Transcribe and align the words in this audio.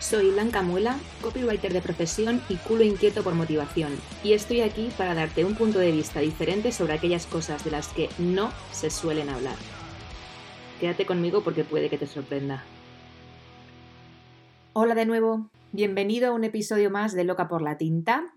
Soy 0.00 0.30
Blanca 0.30 0.62
Muela, 0.62 0.98
copywriter 1.20 1.74
de 1.74 1.82
profesión 1.82 2.40
y 2.48 2.56
culo 2.56 2.82
inquieto 2.84 3.22
por 3.22 3.34
motivación, 3.34 3.92
y 4.24 4.32
estoy 4.32 4.62
aquí 4.62 4.90
para 4.96 5.14
darte 5.14 5.44
un 5.44 5.54
punto 5.54 5.78
de 5.78 5.92
vista 5.92 6.20
diferente 6.20 6.72
sobre 6.72 6.94
aquellas 6.94 7.26
cosas 7.26 7.64
de 7.64 7.70
las 7.70 7.88
que 7.88 8.08
no 8.18 8.50
se 8.72 8.88
suelen 8.88 9.28
hablar. 9.28 9.56
Quédate 10.80 11.04
conmigo 11.04 11.44
porque 11.44 11.64
puede 11.64 11.90
que 11.90 11.98
te 11.98 12.06
sorprenda. 12.06 12.64
Hola 14.72 14.94
de 14.94 15.04
nuevo, 15.04 15.50
bienvenido 15.72 16.30
a 16.30 16.34
un 16.34 16.44
episodio 16.44 16.90
más 16.90 17.12
de 17.12 17.24
Loca 17.24 17.46
por 17.46 17.60
la 17.60 17.76
Tinta. 17.76 18.32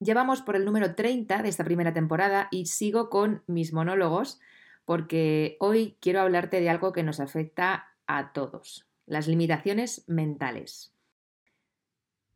Llevamos 0.00 0.42
por 0.42 0.54
el 0.54 0.66
número 0.66 0.94
30 0.94 1.42
de 1.42 1.48
esta 1.48 1.64
primera 1.64 1.94
temporada 1.94 2.48
y 2.50 2.66
sigo 2.66 3.08
con 3.08 3.42
mis 3.46 3.72
monólogos 3.72 4.38
porque 4.84 5.56
hoy 5.60 5.96
quiero 6.00 6.20
hablarte 6.20 6.60
de 6.60 6.68
algo 6.68 6.92
que 6.92 7.02
nos 7.02 7.20
afecta 7.20 7.86
a 8.06 8.34
todos, 8.34 8.89
las 9.10 9.26
limitaciones 9.26 10.04
mentales. 10.06 10.94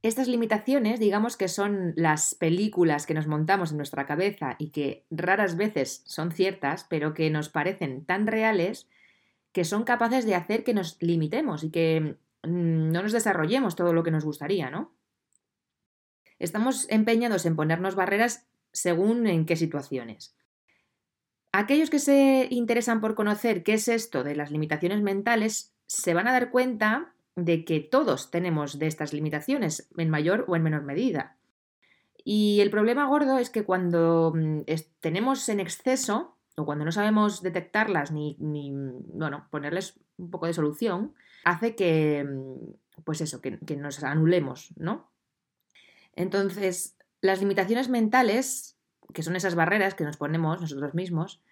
Estas 0.03 0.27
limitaciones, 0.27 0.99
digamos 0.99 1.37
que 1.37 1.47
son 1.47 1.95
las 1.97 2.35
películas 2.35 3.07
que 3.07 3.15
nos 3.15 3.29
montamos 3.29 3.71
en 3.71 3.77
nuestra 3.77 4.07
cabeza 4.07 4.57
y 4.59 4.71
que 4.71 5.07
raras 5.11 5.57
veces 5.57 6.03
son 6.05 6.33
ciertas, 6.33 6.85
pero 6.85 7.15
que 7.15 7.31
nos 7.31 7.49
parecen 7.49 8.05
tan 8.05 8.27
reales 8.27 8.89
que 9.53 9.65
son 9.65 9.85
capaces 9.85 10.27
de 10.27 10.35
hacer 10.35 10.65
que 10.65 10.75
nos 10.75 11.01
limitemos 11.01 11.63
y 11.63 11.71
que 11.71 12.17
mm, 12.43 12.91
no 12.91 13.03
nos 13.03 13.13
desarrollemos 13.13 13.77
todo 13.77 13.93
lo 13.93 14.03
que 14.03 14.11
nos 14.11 14.25
gustaría, 14.25 14.69
¿no? 14.69 14.93
Estamos 16.41 16.91
empeñados 16.91 17.47
en 17.47 17.55
ponernos 17.55 17.95
barreras 17.95 18.49
según 18.73 19.29
en 19.29 19.47
qué 19.47 19.55
situaciones. 19.55 20.37
Aquellos 21.53 21.89
que 21.89 22.01
se 22.01 22.49
interesan 22.51 23.01
por 23.01 23.15
conocer 23.15 23.63
qué 23.63 23.75
es 23.75 23.87
esto 23.87 24.25
de 24.25 24.35
las 24.35 24.51
limitaciones 24.51 25.03
mentales 25.03 25.74
se 25.87 26.15
van 26.15 26.29
a 26.29 26.33
dar 26.33 26.51
cuenta 26.51 27.15
de 27.37 27.65
que 27.65 27.81
todos 27.81 28.31
tenemos 28.31 28.79
de 28.79 28.87
estas 28.87 29.13
limitaciones, 29.13 29.89
en 29.97 30.11
mayor 30.11 30.45
o 30.49 30.57
en 30.57 30.63
menor 30.63 30.83
medida. 30.83 31.37
Y 32.25 32.61
el 32.61 32.71
problema 32.71 33.07
gordo 33.07 33.39
es 33.39 33.51
que 33.51 33.65
cuando 33.65 34.33
mm, 34.35 34.61
tenemos 35.01 35.49
en 35.49 35.61
exceso, 35.61 36.37
o 36.57 36.65
cuando 36.65 36.85
no 36.85 36.93
sabemos 36.93 37.43
detectarlas 37.43 38.13
ni, 38.13 38.37
bueno, 38.39 39.49
ponerles 39.51 39.99
un 40.17 40.31
poco 40.31 40.47
de 40.47 40.55
solución, 40.55 41.15
hace 41.45 41.75
que, 41.75 42.25
mm, 42.25 43.03
pues 43.03 43.21
eso, 43.21 43.41
que, 43.41 43.59
que 43.59 43.77
nos 43.77 44.03
anulemos, 44.05 44.73
¿no? 44.77 45.11
Entonces, 46.15 46.97
las 47.21 47.41
limitaciones 47.41 47.89
mentales, 47.89 48.79
que 49.13 49.25
son 49.25 49.35
esas 49.35 49.57
barreras 49.57 49.95
que 49.95 50.05
nos 50.05 50.17
ponemos 50.17 50.61
nosotros 50.61 50.95
mismos, 50.95 51.43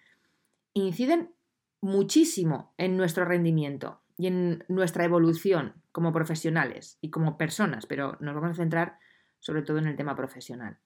inciden 0.73 1.33
muchísimo 1.81 2.73
en 2.77 2.95
nuestro 2.95 3.25
rendimiento 3.25 4.02
y 4.17 4.27
en 4.27 4.63
nuestra 4.67 5.05
evolución 5.05 5.73
como 5.91 6.13
profesionales 6.13 6.97
y 7.01 7.09
como 7.09 7.37
personas, 7.37 7.85
pero 7.85 8.17
nos 8.19 8.35
vamos 8.35 8.51
a 8.51 8.61
centrar 8.61 8.99
sobre 9.39 9.61
todo 9.61 9.77
en 9.77 9.87
el 9.87 9.95
tema 9.95 10.15
profesional. 10.15 10.77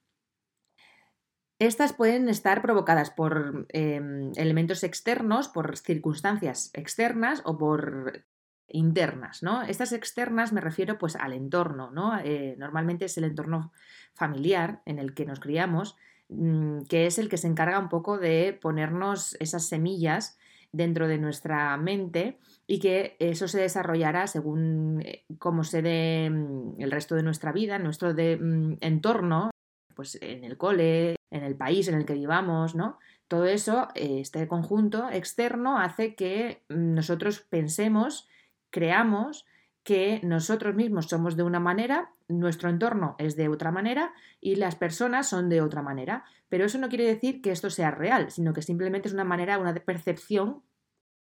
Estas 1.58 1.92
pueden 1.92 2.28
estar 2.28 2.62
provocadas 2.62 3.10
por 3.10 3.66
em, 3.70 4.32
elementos 4.36 4.84
externos, 4.84 5.48
por 5.48 5.76
circunstancias 5.76 6.70
externas 6.72 7.42
o 7.44 7.58
por 7.58 8.24
internas, 8.68 9.42
¿no? 9.42 9.62
Estas 9.62 9.92
externas 9.92 10.52
me 10.52 10.60
refiero 10.60 10.98
pues 10.98 11.16
al 11.16 11.32
entorno, 11.32 11.90
¿no? 11.90 12.18
Eh, 12.20 12.54
normalmente 12.58 13.06
es 13.06 13.18
el 13.18 13.24
entorno 13.24 13.72
familiar 14.14 14.82
en 14.84 14.98
el 14.98 15.14
que 15.14 15.26
nos 15.26 15.40
criamos, 15.40 15.96
mm, 16.28 16.82
que 16.82 17.06
es 17.06 17.18
el 17.18 17.28
que 17.28 17.38
se 17.38 17.48
encarga 17.48 17.78
un 17.78 17.88
poco 17.88 18.18
de 18.18 18.56
ponernos 18.60 19.36
esas 19.40 19.66
semillas 19.66 20.38
dentro 20.72 21.08
de 21.08 21.18
nuestra 21.18 21.76
mente 21.76 22.38
y 22.66 22.78
que 22.78 23.16
eso 23.18 23.48
se 23.48 23.60
desarrollará 23.60 24.26
según 24.26 25.02
eh, 25.04 25.24
cómo 25.38 25.64
se 25.64 25.82
dé 25.82 26.28
mm, 26.30 26.80
el 26.80 26.90
resto 26.90 27.14
de 27.14 27.22
nuestra 27.22 27.52
vida, 27.52 27.78
nuestro 27.78 28.12
mm, 28.12 28.76
entorno, 28.80 29.50
pues 29.94 30.18
en 30.20 30.44
el 30.44 30.56
cole, 30.56 31.16
en 31.30 31.42
el 31.42 31.56
país 31.56 31.88
en 31.88 31.94
el 31.94 32.04
que 32.04 32.14
vivamos, 32.14 32.74
¿no? 32.74 32.98
Todo 33.26 33.46
eso, 33.46 33.88
eh, 33.94 34.20
este 34.20 34.46
conjunto 34.48 35.08
externo 35.10 35.78
hace 35.78 36.14
que 36.14 36.62
mm, 36.68 36.94
nosotros 36.94 37.40
pensemos, 37.40 38.28
creamos 38.70 39.44
que 39.82 40.20
nosotros 40.22 40.74
mismos 40.74 41.06
somos 41.06 41.36
de 41.36 41.42
una 41.42 41.60
manera, 41.60 42.12
nuestro 42.28 42.68
entorno 42.68 43.16
es 43.18 43.36
de 43.36 43.48
otra 43.48 43.70
manera 43.70 44.12
y 44.40 44.56
las 44.56 44.76
personas 44.76 45.28
son 45.28 45.48
de 45.48 45.62
otra 45.62 45.82
manera. 45.82 46.24
Pero 46.48 46.66
eso 46.66 46.78
no 46.78 46.88
quiere 46.88 47.04
decir 47.04 47.42
que 47.42 47.50
esto 47.50 47.70
sea 47.70 47.90
real, 47.90 48.30
sino 48.30 48.52
que 48.52 48.62
simplemente 48.62 49.08
es 49.08 49.14
una 49.14 49.24
manera, 49.24 49.58
una 49.58 49.74
percepción 49.74 50.62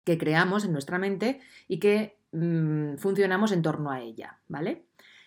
que 0.05 0.19
creamos 0.19 0.65
en 0.65 0.73
nuestra 0.73 0.99
mente 0.99 1.41
y 1.69 1.79
que 1.79 2.19
mm, 2.33 2.97
funcionamos 2.97 3.53
en 3.53 3.63
torno 3.63 3.91
a 3.91 4.01
ella, 4.01 4.39
¿vale? 4.49 4.87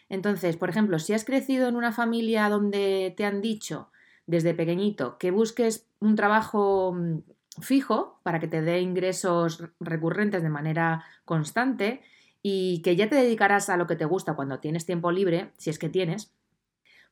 Entonces, 0.09 0.57
por 0.57 0.69
ejemplo, 0.69 0.97
si 0.99 1.13
has 1.13 1.25
crecido 1.25 1.67
en 1.67 1.75
una 1.75 1.91
familia 1.91 2.49
donde 2.49 3.13
te 3.15 3.25
han 3.25 3.41
dicho 3.41 3.91
desde 4.25 4.53
pequeñito 4.53 5.17
que 5.17 5.31
busques 5.31 5.87
un 5.99 6.15
trabajo 6.15 6.93
mm, 6.93 7.19
fijo 7.61 8.19
para 8.23 8.39
que 8.39 8.47
te 8.47 8.61
dé 8.61 8.79
ingresos 8.79 9.63
recurrentes 9.79 10.41
de 10.43 10.49
manera 10.49 11.03
constante 11.25 12.01
y 12.41 12.81
que 12.81 12.95
ya 12.95 13.09
te 13.09 13.15
dedicarás 13.15 13.69
a 13.69 13.77
lo 13.77 13.87
que 13.87 13.95
te 13.95 14.05
gusta 14.05 14.35
cuando 14.35 14.59
tienes 14.59 14.85
tiempo 14.85 15.11
libre, 15.11 15.51
si 15.57 15.69
es 15.69 15.79
que 15.79 15.89
tienes, 15.89 16.33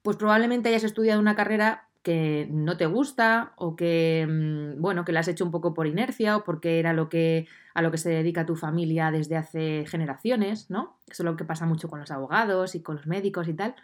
pues 0.01 0.17
probablemente 0.17 0.69
hayas 0.69 0.83
estudiado 0.83 1.19
una 1.19 1.35
carrera 1.35 1.87
que 2.07 2.47
no 2.49 2.77
te 2.77 2.85
gusta 2.85 3.51
o 3.57 3.75
que, 3.75 4.25
mm, 4.25 4.81
bueno, 4.81 5.03
que 5.03 5.11
la 5.11 5.19
has 5.19 5.27
hecho 5.27 5.43
un 5.43 5.51
poco 5.51 5.73
por 5.73 5.87
inercia 5.87 6.37
o 6.37 6.43
porque 6.45 6.79
era 6.79 6.93
lo 6.93 7.09
que, 7.09 7.47
a 7.73 7.81
lo 7.81 7.91
que 7.91 7.97
se 7.97 8.09
dedica 8.09 8.45
tu 8.45 8.55
familia 8.55 9.11
desde 9.11 9.35
hace 9.35 9.85
generaciones, 9.85 10.69
¿no? 10.69 10.97
Eso 11.07 11.23
es 11.23 11.25
lo 11.25 11.35
que 11.35 11.43
pasa 11.43 11.65
mucho 11.65 11.89
con 11.89 11.99
los 11.99 12.11
abogados 12.11 12.75
y 12.75 12.81
con 12.81 12.95
los 12.95 13.07
médicos 13.07 13.49
y 13.49 13.53
tal. 13.53 13.75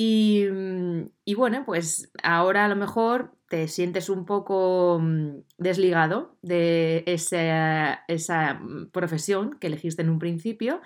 Y, 0.00 0.46
mm, 0.48 1.08
y 1.24 1.34
bueno, 1.34 1.64
pues 1.66 2.12
ahora 2.22 2.64
a 2.64 2.68
lo 2.68 2.76
mejor 2.76 3.32
te 3.48 3.66
sientes 3.66 4.08
un 4.08 4.26
poco 4.26 5.00
mm, 5.02 5.40
desligado 5.58 6.36
de 6.40 7.02
esa, 7.04 8.04
esa 8.06 8.54
mm, 8.54 8.90
profesión 8.92 9.58
que 9.58 9.66
elegiste 9.66 10.02
en 10.02 10.10
un 10.10 10.20
principio 10.20 10.82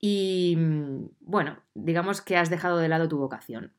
y 0.00 0.58
bueno, 1.20 1.62
digamos 1.74 2.20
que 2.20 2.36
has 2.36 2.50
dejado 2.50 2.78
de 2.78 2.88
lado 2.88 3.08
tu 3.08 3.18
vocación. 3.18 3.74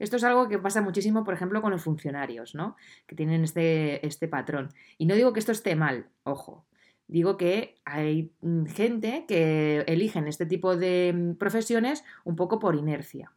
Esto 0.00 0.16
es 0.16 0.24
algo 0.24 0.48
que 0.48 0.58
pasa 0.58 0.82
muchísimo, 0.82 1.22
por 1.22 1.34
ejemplo, 1.34 1.62
con 1.62 1.70
los 1.70 1.82
funcionarios, 1.84 2.56
¿no? 2.56 2.74
Que 3.06 3.14
tienen 3.14 3.44
este, 3.44 4.04
este 4.04 4.26
patrón. 4.26 4.70
Y 4.98 5.06
no 5.06 5.14
digo 5.14 5.32
que 5.32 5.38
esto 5.38 5.52
esté 5.52 5.76
mal, 5.76 6.08
ojo. 6.24 6.66
Digo 7.06 7.36
que 7.36 7.80
hay 7.84 8.32
gente 8.66 9.26
que 9.28 9.82
eligen 9.86 10.26
este 10.26 10.44
tipo 10.44 10.76
de 10.76 11.36
profesiones 11.38 12.02
un 12.24 12.34
poco 12.34 12.58
por 12.58 12.74
inercia 12.74 13.32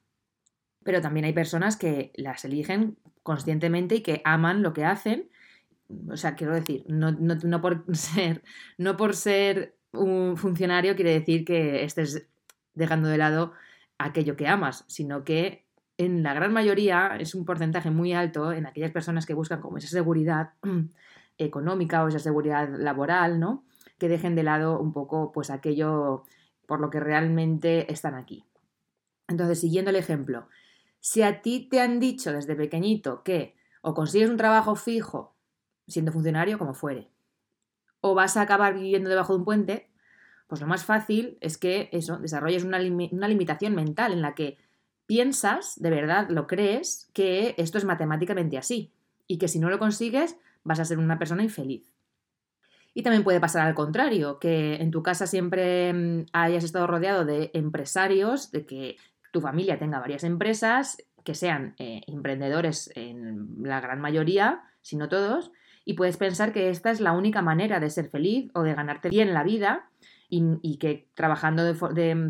pero 0.84 1.02
también 1.02 1.25
hay 1.25 1.34
personas 1.34 1.78
que 1.78 2.12
las 2.16 2.44
eligen 2.46 2.97
conscientemente 3.24 3.96
y 3.96 4.02
que 4.02 4.22
aman 4.25 4.64
lo 4.64 4.74
que 4.74 4.86
hacen. 4.86 5.30
O 6.09 6.18
sea, 6.18 6.36
quiero 6.36 6.53
decir, 6.53 6.86
no, 6.88 7.62
por, 7.62 7.86
ser, 7.96 8.44
no 8.78 8.97
por 8.97 9.16
ser 9.16 9.75
un 9.92 10.38
funcionario 10.38 10.96
quiere 10.96 11.12
decir 11.12 11.44
que 11.46 11.84
estés 11.84 12.28
dejando 12.74 13.10
de 13.10 13.18
lado 13.18 13.54
aquello 13.98 14.36
que 14.36 14.48
amas, 14.48 14.86
sino 14.88 15.24
que 15.24 15.66
en 15.98 16.24
la 16.24 16.33
gran 16.33 16.54
mayoría 16.54 17.18
es 17.19 17.36
un 17.36 17.45
porcentaje 17.45 17.92
muy 17.92 18.13
alto 18.13 18.51
en 18.54 18.66
aquellas 18.66 18.92
personas 18.92 19.25
que 19.25 19.34
buscan 19.34 19.62
como 19.62 19.77
esa 19.77 19.88
seguridad 19.88 20.54
económica 21.38 22.04
o 22.04 22.07
esa 22.07 22.19
seguridad 22.19 22.69
laboral, 22.75 23.39
¿no? 23.39 23.66
Que 24.00 24.10
dejen 24.10 24.36
de 24.36 24.44
lado 24.44 24.80
un 24.80 24.94
poco 24.94 25.31
pues 25.31 25.51
aquello 25.51 26.24
por 26.66 26.80
lo 26.80 26.89
que 26.89 27.00
realmente 27.00 27.92
están 27.92 28.16
aquí. 28.16 28.45
Entonces, 29.27 29.60
siguiendo 29.60 29.92
el 29.92 29.98
ejemplo, 29.98 30.48
si 31.01 31.24
a 31.24 31.42
ti 31.42 31.68
te 31.69 31.81
han 31.81 32.00
dicho 32.00 32.31
desde 32.31 32.56
pequeñito 32.56 33.24
que 33.24 33.56
o 33.81 33.94
consigues 33.94 34.30
un 34.30 34.38
trabajo 34.38 34.75
fijo 34.75 35.36
siendo 35.88 36.13
funcionario, 36.13 36.57
como 36.57 36.74
fuere, 36.74 37.09
o 38.00 38.15
vas 38.15 38.38
a 38.38 38.42
acabar 38.42 38.74
viviendo 38.74 39.09
debajo 39.09 39.33
de 39.33 39.39
un 39.39 39.45
puente, 39.45 39.89
pues 40.48 40.62
lo 40.62 40.68
más 40.68 40.86
fácil 40.86 41.38
es 41.42 41.57
que 41.57 41.89
eso, 41.92 42.18
desarrolles 42.18 42.63
una, 42.63 42.80
una 43.12 43.27
limitación 43.27 43.75
mental 43.75 44.13
en 44.13 44.21
la 44.21 44.36
que 44.36 44.57
piensas, 45.06 45.81
de 45.81 45.89
verdad 45.89 46.30
lo 46.30 46.48
crees, 46.48 47.09
que 47.13 47.56
esto 47.57 47.77
es 47.77 47.83
matemáticamente 47.83 48.57
así 48.57 48.94
y 49.27 49.38
que 49.38 49.48
si 49.48 49.59
no 49.59 49.69
lo 49.69 49.80
consigues 49.80 50.38
vas 50.63 50.80
a 50.80 50.86
ser 50.86 51.00
una 51.00 51.18
persona 51.18 51.44
infeliz. 51.44 51.92
Y 52.94 53.03
también 53.03 53.24
puede 53.24 53.39
pasar 53.39 53.65
al 53.65 53.74
contrario, 53.74 54.39
que 54.39 54.75
en 54.75 54.92
tu 54.92 55.01
casa 55.01 55.25
siempre 55.25 55.94
mm, 55.94 56.25
hayas 56.33 56.63
estado 56.63 56.88
rodeado 56.88 57.25
de 57.25 57.51
empresarios, 57.53 58.51
de 58.51 58.65
que 58.65 58.98
tu 59.31 59.42
familia 59.42 59.80
tenga 59.80 60.00
varias 60.00 60.24
empresas, 60.24 60.98
que 61.24 61.36
sean 61.36 61.75
eh, 61.78 62.01
emprendedores 62.07 62.92
en 62.95 63.63
la 63.63 63.80
gran 63.80 64.01
mayoría, 64.01 64.63
si 64.81 64.98
no 64.98 65.10
todos, 65.10 65.51
y 65.86 65.94
puedes 65.94 66.18
pensar 66.18 66.54
que 66.54 66.69
esta 66.69 66.92
es 66.92 67.00
la 67.00 67.13
única 67.13 67.42
manera 67.42 67.80
de 67.80 67.89
ser 67.89 68.10
feliz 68.10 68.51
o 68.54 68.63
de 68.63 68.74
ganarte 68.74 69.10
bien 69.10 69.33
la 69.33 69.44
vida 69.44 69.89
y, 70.30 70.78
que 70.78 71.10
trabajando 71.13 71.63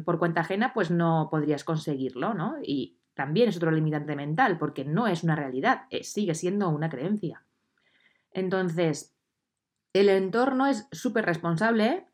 por 0.03 0.17
cuenta 0.17 0.41
ajena 0.41 0.73
pues 0.73 0.89
no 0.89 1.27
podrías 1.29 1.63
conseguirlo, 1.63 2.33
¿no? 2.33 2.55
Y 2.63 2.97
también 3.13 3.49
es 3.49 3.57
otro 3.57 3.69
limitante 3.69 4.15
mental 4.15 4.57
porque 4.57 4.85
no 4.85 5.07
es 5.07 5.23
una 5.23 5.35
realidad, 5.35 5.81
sigue 6.01 6.33
siendo 6.33 6.69
una 6.69 6.89
creencia. 6.89 7.43
Entonces, 8.31 9.13
el 9.93 10.09
entorno 10.09 10.65
es 10.65 10.87
súper 10.91 11.25
responsable 11.25 12.07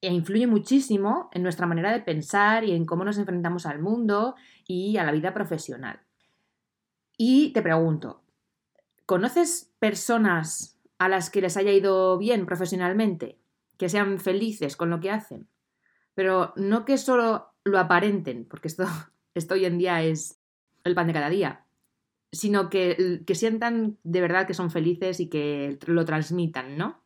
e 0.00 0.12
influye 0.12 0.46
muchísimo 0.46 1.28
en 1.32 1.42
nuestra 1.42 1.66
manera 1.66 1.92
de 1.92 2.00
pensar 2.00 2.64
y 2.64 2.72
en 2.72 2.86
cómo 2.86 3.04
nos 3.04 3.18
enfrentamos 3.18 3.66
al 3.66 3.80
mundo 3.80 4.34
y 4.66 4.96
a 4.96 5.04
la 5.04 5.12
vida 5.12 5.34
profesional. 5.34 6.00
Y 7.16 7.52
te 7.52 7.62
pregunto, 7.62 8.22
¿conoces 9.06 9.72
personas 9.78 10.78
a 10.98 11.08
las 11.08 11.30
que 11.30 11.40
les 11.40 11.56
haya 11.56 11.72
ido 11.72 12.16
bien 12.18 12.46
profesionalmente? 12.46 13.40
que 13.80 13.88
sean 13.88 14.20
felices 14.20 14.76
con 14.76 14.90
lo 14.90 15.00
que 15.00 15.10
hacen, 15.10 15.48
pero 16.12 16.52
no 16.56 16.84
que 16.84 16.98
solo 16.98 17.54
lo 17.64 17.78
aparenten, 17.78 18.44
porque 18.44 18.68
esto, 18.68 18.84
esto 19.34 19.54
hoy 19.54 19.64
en 19.64 19.78
día 19.78 20.02
es 20.02 20.38
el 20.84 20.94
pan 20.94 21.06
de 21.06 21.14
cada 21.14 21.30
día, 21.30 21.64
sino 22.30 22.68
que, 22.68 23.22
que 23.26 23.34
sientan 23.34 23.96
de 24.02 24.20
verdad 24.20 24.46
que 24.46 24.52
son 24.52 24.70
felices 24.70 25.18
y 25.18 25.30
que 25.30 25.78
lo 25.86 26.04
transmitan, 26.04 26.76
¿no? 26.76 27.02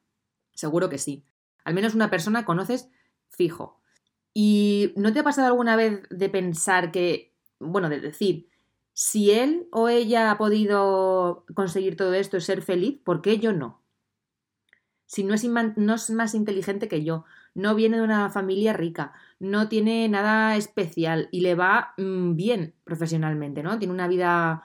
Seguro 0.53 0.89
que 0.91 0.99
sí. 0.99 1.23
Al 1.65 1.75
menos 1.75 1.95
una 1.95 2.11
persona 2.11 2.45
conoces 2.45 2.91
fijo. 3.29 3.81
¿Y 4.33 4.93
no 4.97 5.13
te 5.13 5.21
ha 5.21 5.25
pasado 5.25 5.49
alguna 5.49 5.77
vez 5.77 6.03
de 6.11 6.29
pensar 6.29 6.91
que, 6.93 7.35
bueno, 7.59 7.89
de 7.89 8.01
decir, 8.01 8.49
si 8.93 9.31
él 9.31 9.69
o 9.73 9.89
ella 9.89 10.31
ha 10.31 10.39
podido 10.39 11.45
conseguir 11.55 11.97
todo 11.97 12.15
esto 12.15 12.37
y 12.37 12.41
ser 12.41 12.63
feliz, 12.63 13.01
¿por 13.05 13.23
qué 13.23 13.39
yo 13.39 13.53
no? 13.53 13.85
si 15.07 15.23
no 15.23 15.35
es, 15.35 15.45
no 15.45 15.95
es 15.95 16.11
más 16.11 16.35
inteligente 16.35 16.89
que 16.89 17.05
yo, 17.05 17.25
no 17.55 17.75
viene 17.75 17.99
de 17.99 18.03
una 18.03 18.31
familia 18.31 18.73
rica, 18.73 19.13
no 19.39 19.69
tiene 19.69 20.09
nada 20.09 20.57
especial 20.57 21.29
y 21.31 21.41
le 21.41 21.55
va 21.55 21.95
mm, 21.97 22.35
bien 22.35 22.75
profesionalmente, 22.85 23.63
¿no? 23.63 23.79
Tiene 23.79 23.95
una 23.95 24.09
vida 24.09 24.65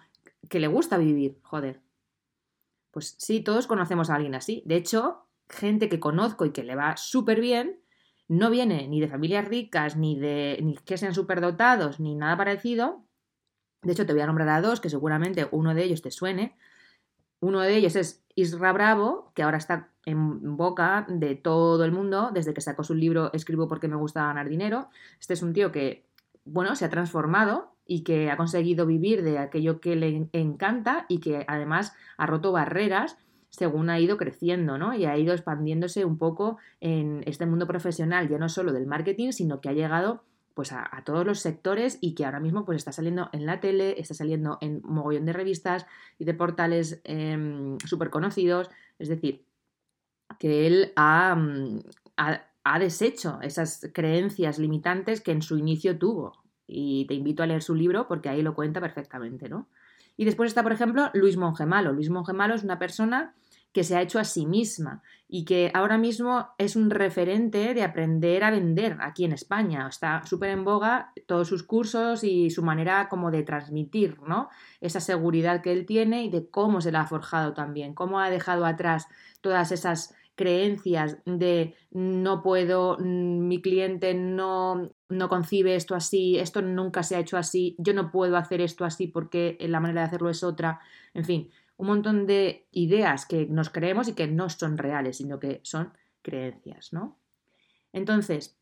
que 0.50 0.60
le 0.60 0.68
gusta 0.68 0.98
vivir, 0.98 1.38
joder. 1.44 1.81
Pues 2.92 3.16
sí, 3.19 3.42
todos 3.42 3.68
conocemos 3.68 4.10
a 4.10 4.16
alguien 4.16 4.34
así. 4.34 4.63
De 4.66 4.75
hecho, 4.75 5.28
gente 5.50 5.90
que 5.90 6.00
conozco 6.00 6.46
y 6.46 6.51
que 6.51 6.63
le 6.63 6.75
va 6.75 6.96
súper 6.98 7.42
bien, 7.42 7.80
no 8.28 8.50
viene 8.51 8.88
ni 8.88 9.01
de 9.01 9.07
familias 9.07 9.48
ricas, 9.48 9.98
ni 9.98 10.18
de 10.18 10.60
ni 10.62 10.75
que 10.78 10.98
sean 10.98 11.13
dotados, 11.13 12.00
ni 12.00 12.16
nada 12.16 12.38
parecido. 12.38 13.04
De 13.81 13.94
hecho, 13.94 14.06
te 14.06 14.13
voy 14.13 14.22
a 14.22 14.28
nombrar 14.28 14.50
a 14.50 14.62
dos 14.62 14.80
que 14.80 14.90
seguramente 14.90 15.48
uno 15.51 15.74
de 15.74 15.84
ellos 15.84 16.01
te 16.01 16.12
suene. 16.12 16.56
Uno 17.40 17.62
de 17.62 17.75
ellos 17.75 17.96
es 17.96 18.24
Isra 18.36 18.72
Bravo, 18.74 19.31
que 19.34 19.44
ahora 19.44 19.57
está 19.57 19.92
en 20.06 20.57
boca 20.57 21.06
de 21.10 21.36
todo 21.36 21.84
el 21.86 21.92
mundo 21.92 22.31
desde 22.34 22.54
que 22.54 22.62
sacó 22.62 22.84
su 22.84 22.94
libro 22.94 23.31
Escribo 23.34 23.68
porque 23.68 23.88
me 23.88 23.96
gusta 23.96 24.25
ganar 24.25 24.50
dinero. 24.50 24.90
Este 25.19 25.34
es 25.34 25.42
un 25.42 25.54
tío 25.54 25.72
que, 25.72 26.06
bueno, 26.46 26.75
se 26.75 26.86
ha 26.86 26.90
transformado 26.90 27.75
y 27.86 28.04
que 28.04 28.30
ha 28.30 28.38
conseguido 28.38 28.86
vivir 28.86 29.24
de 29.24 29.40
aquello 29.40 29.80
que 29.80 29.96
le 29.96 30.30
encanta 30.34 31.06
y 31.10 31.19
que 31.19 31.46
además 31.48 31.96
ha 32.18 32.28
roto 32.28 32.51
barreras 32.51 33.18
según 33.50 33.90
ha 33.90 34.00
ido 34.00 34.18
creciendo, 34.18 34.78
¿no? 34.78 34.94
Y 34.94 35.06
ha 35.06 35.18
ido 35.18 35.34
expandiéndose 35.34 36.06
un 36.06 36.18
poco 36.18 36.57
en 36.80 37.24
este 37.25 37.46
mundo 37.46 37.68
profesional, 37.68 38.30
ya 38.30 38.38
no 38.38 38.50
solo 38.50 38.72
del 38.72 38.86
marketing, 38.86 39.31
sino 39.31 39.60
que 39.62 39.69
ha 39.69 39.74
llegado 39.74 40.24
pues 40.54 40.74
a, 40.74 41.04
todos 41.06 41.25
los 41.25 41.40
sectores 41.40 41.98
y 42.01 42.16
que 42.16 42.25
ahora 42.25 42.42
mismo 42.42 42.66
pues 42.66 42.78
está 42.78 42.92
saliendo 42.92 43.30
en 43.31 43.46
la 43.46 43.62
tele, 43.62 43.98
está 43.98 44.13
saliendo 44.13 44.57
en 44.60 44.81
mogollón 44.84 45.25
de 45.25 45.31
revistas 45.31 45.86
y 46.18 46.25
de 46.25 46.34
portales 46.34 47.00
eh, 47.06 47.78
súper 47.86 48.10
conocidos. 48.10 48.69
Es 49.00 49.07
decir, 49.07 49.46
que 50.38 50.68
él 50.68 50.92
mm, 50.98 51.80
ha, 52.18 52.44
ha, 52.63 52.80
deshecho 52.80 53.40
esas 53.42 53.90
creencias 53.94 54.60
limitantes 54.60 55.22
que 55.22 55.31
en 55.31 55.42
su 55.42 55.57
inicio 55.57 55.98
tuvo. 55.98 56.34
Y 56.68 57.06
te 57.07 57.13
invito 57.13 57.42
a 57.42 57.48
leer 57.48 57.63
su 57.63 57.74
libro 57.74 58.07
porque 58.07 58.30
ahí 58.30 58.42
lo 58.42 58.54
cuenta 58.54 58.81
perfectamente, 58.81 59.48
¿no? 59.48 59.69
Y 60.19 60.25
después 60.25 60.50
está, 60.50 60.63
por 60.63 60.74
ejemplo, 60.74 61.12
Luis 61.13 61.38
Mongemalo. 61.38 61.94
Luis 61.94 62.10
Mongemalo 62.10 62.54
es 62.54 62.66
una 62.66 62.77
persona 62.77 63.36
que 63.71 63.86
se 63.86 63.95
ha 63.95 64.01
hecho 64.01 64.19
a 64.19 64.25
sí 64.25 64.45
misma 64.45 65.01
y 65.30 65.45
que 65.45 65.71
ahora 65.74 65.98
mismo 65.98 66.50
es 66.57 66.75
un 66.75 66.89
referente 66.89 67.74
de 67.74 67.83
aprender 67.83 68.44
a 68.44 68.51
vender 68.51 68.98
aquí 69.00 69.24
en 69.24 69.31
España. 69.31 69.88
Está 69.88 70.25
súper 70.25 70.50
en 70.50 70.66
boga 70.66 71.13
todos 71.25 71.48
sus 71.48 71.63
cursos 71.63 72.25
y 72.25 72.50
su 72.50 72.63
manera 72.63 73.07
como 73.07 73.31
de 73.31 73.44
transmitir, 73.44 74.19
¿no? 74.21 74.50
Esa 74.81 75.00
seguridad 75.00 75.62
que 75.62 75.71
él 75.71 75.86
tiene 75.86 76.25
y 76.25 76.30
de 76.30 76.50
cómo 76.50 76.81
se 76.81 76.92
la 76.92 77.00
ha 77.00 77.07
forjado 77.07 77.54
también, 77.54 77.94
cómo 77.94 78.19
ha 78.19 78.30
dejado 78.30 78.65
atrás 78.65 79.07
todas 79.39 79.72
esas 79.72 80.13
creencias 80.39 81.18
de 81.25 81.75
no 81.91 82.41
puedo, 82.41 82.97
mm, 82.97 83.45
mi 83.45 83.62
cliente 83.62 84.13
no, 84.13 84.89
no 85.09 85.27
concibe 85.27 85.75
esto 85.75 85.95
así, 85.95 86.39
esto 86.39 86.62
nunca 86.62 87.03
se 87.03 87.18
ha 87.18 87.19
hecho 87.19 87.36
así, 87.36 87.75
yo 87.77 87.94
no 87.94 88.09
puedo 88.09 88.38
hacer 88.38 88.62
esto 88.62 88.86
así 88.86 89.07
porque 89.07 89.57
la 89.59 89.81
manera 89.81 90.00
de 90.00 90.07
hacerlo 90.07 90.30
es 90.30 90.41
otra, 90.41 90.80
en 91.13 91.25
fin, 91.25 91.51
un 91.75 91.88
montón 91.88 92.25
de 92.25 92.69
ideas 92.71 93.25
que 93.25 93.47
nos 93.47 93.69
creemos 93.69 94.07
y 94.07 94.13
que 94.13 94.27
no 94.27 94.50
son 94.50 94.77
reales, 94.77 95.18
sino 95.18 95.39
que 95.39 95.59
son 95.63 95.91
creencias, 96.21 96.94
¿no? 96.94 97.19
Entonces, 97.91 98.57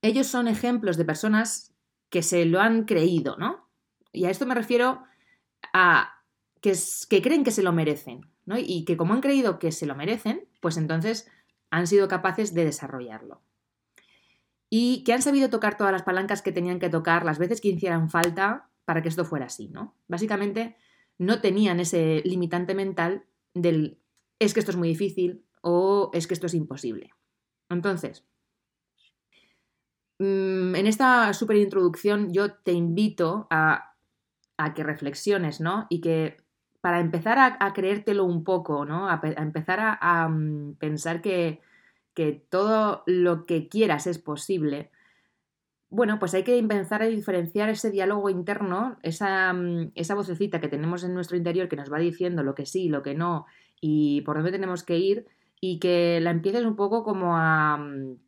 ellos 0.00 0.26
son 0.26 0.48
ejemplos 0.48 0.96
de 0.96 1.04
personas 1.04 1.74
que 2.08 2.22
se 2.22 2.46
lo 2.46 2.62
han 2.62 2.86
creído, 2.86 3.36
¿no? 3.36 3.68
Y 4.10 4.24
a 4.24 4.30
esto 4.30 4.46
me 4.46 4.54
refiero 4.54 5.02
a 5.74 6.14
que, 6.62 6.72
que 7.10 7.20
creen 7.20 7.44
que 7.44 7.50
se 7.50 7.62
lo 7.62 7.74
merecen, 7.74 8.22
y 8.56 8.84
que 8.84 8.96
como 8.96 9.12
han 9.12 9.20
creído 9.20 9.58
que 9.58 9.72
se 9.72 9.84
lo 9.84 9.94
merecen, 9.94 10.47
pues 10.60 10.76
entonces 10.76 11.30
han 11.70 11.86
sido 11.86 12.08
capaces 12.08 12.54
de 12.54 12.64
desarrollarlo. 12.64 13.42
Y 14.70 15.02
que 15.04 15.12
han 15.12 15.22
sabido 15.22 15.48
tocar 15.50 15.76
todas 15.76 15.92
las 15.92 16.02
palancas 16.02 16.42
que 16.42 16.52
tenían 16.52 16.78
que 16.78 16.90
tocar 16.90 17.24
las 17.24 17.38
veces 17.38 17.60
que 17.60 17.68
hicieran 17.68 18.10
falta 18.10 18.68
para 18.84 19.02
que 19.02 19.08
esto 19.08 19.24
fuera 19.24 19.46
así, 19.46 19.68
¿no? 19.68 19.94
Básicamente 20.08 20.76
no 21.18 21.40
tenían 21.40 21.80
ese 21.80 22.22
limitante 22.24 22.74
mental 22.74 23.26
del 23.54 23.98
es 24.38 24.54
que 24.54 24.60
esto 24.60 24.70
es 24.70 24.76
muy 24.76 24.88
difícil 24.88 25.44
o 25.62 26.10
es 26.12 26.26
que 26.26 26.34
esto 26.34 26.46
es 26.46 26.54
imposible. 26.54 27.10
Entonces, 27.68 28.24
mm, 30.18 30.74
en 30.74 30.86
esta 30.86 31.32
super 31.34 31.56
introducción 31.56 32.32
yo 32.32 32.54
te 32.54 32.72
invito 32.72 33.46
a, 33.50 33.94
a 34.56 34.74
que 34.74 34.84
reflexiones, 34.84 35.60
¿no? 35.60 35.86
Y 35.90 36.00
que 36.00 36.36
para 36.80 37.00
empezar 37.00 37.38
a, 37.38 37.72
creértelo 37.72 38.24
un 38.24 38.44
poco, 38.44 38.84
¿no? 38.84 39.08
A, 39.08 39.20
empezar 39.36 39.78
a, 40.00 40.28
mm, 40.28 40.74
pensar 40.76 41.20
que, 41.20 41.60
todo 42.50 43.04
lo 43.06 43.46
que 43.46 43.68
quieras 43.68 44.08
es 44.08 44.18
posible, 44.18 44.90
bueno, 45.90 46.18
pues 46.18 46.34
hay 46.34 46.42
que 46.42 46.58
empezar 46.58 47.02
a 47.02 47.06
diferenciar 47.06 47.68
ese 47.70 47.90
diálogo 47.90 48.28
interno, 48.28 48.98
esa, 49.02 49.52
mm, 49.52 49.92
esa 49.94 50.14
vocecita 50.14 50.60
que 50.60 50.68
tenemos 50.68 51.04
en 51.04 51.14
nuestro 51.14 51.36
interior 51.36 51.68
que 51.68 51.76
nos 51.76 51.92
va 51.92 51.98
diciendo 51.98 52.42
lo 52.42 52.54
que 52.54 52.66
sí, 52.66 52.88
lo 52.88 53.02
que 53.02 53.14
no 53.14 53.46
y 53.80 54.22
por 54.22 54.36
dónde 54.36 54.52
tenemos 54.52 54.82
que 54.82 54.98
ir 54.98 55.26
y 55.60 55.78
que 55.78 56.20
la 56.20 56.30
empieces 56.30 56.64
un 56.64 56.76
poco 56.76 57.04
como 57.04 57.36
a, 57.36 57.76
mm, 57.78 58.18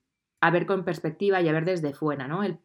ver 0.53 0.67
con 0.67 0.85
perspectiva 0.85 1.41
y 1.43 1.49
a 1.49 1.53
ver 1.53 1.65
desde 1.65 1.93
fuera, 1.95 2.29
¿no? 2.29 2.43
El, 2.45 2.59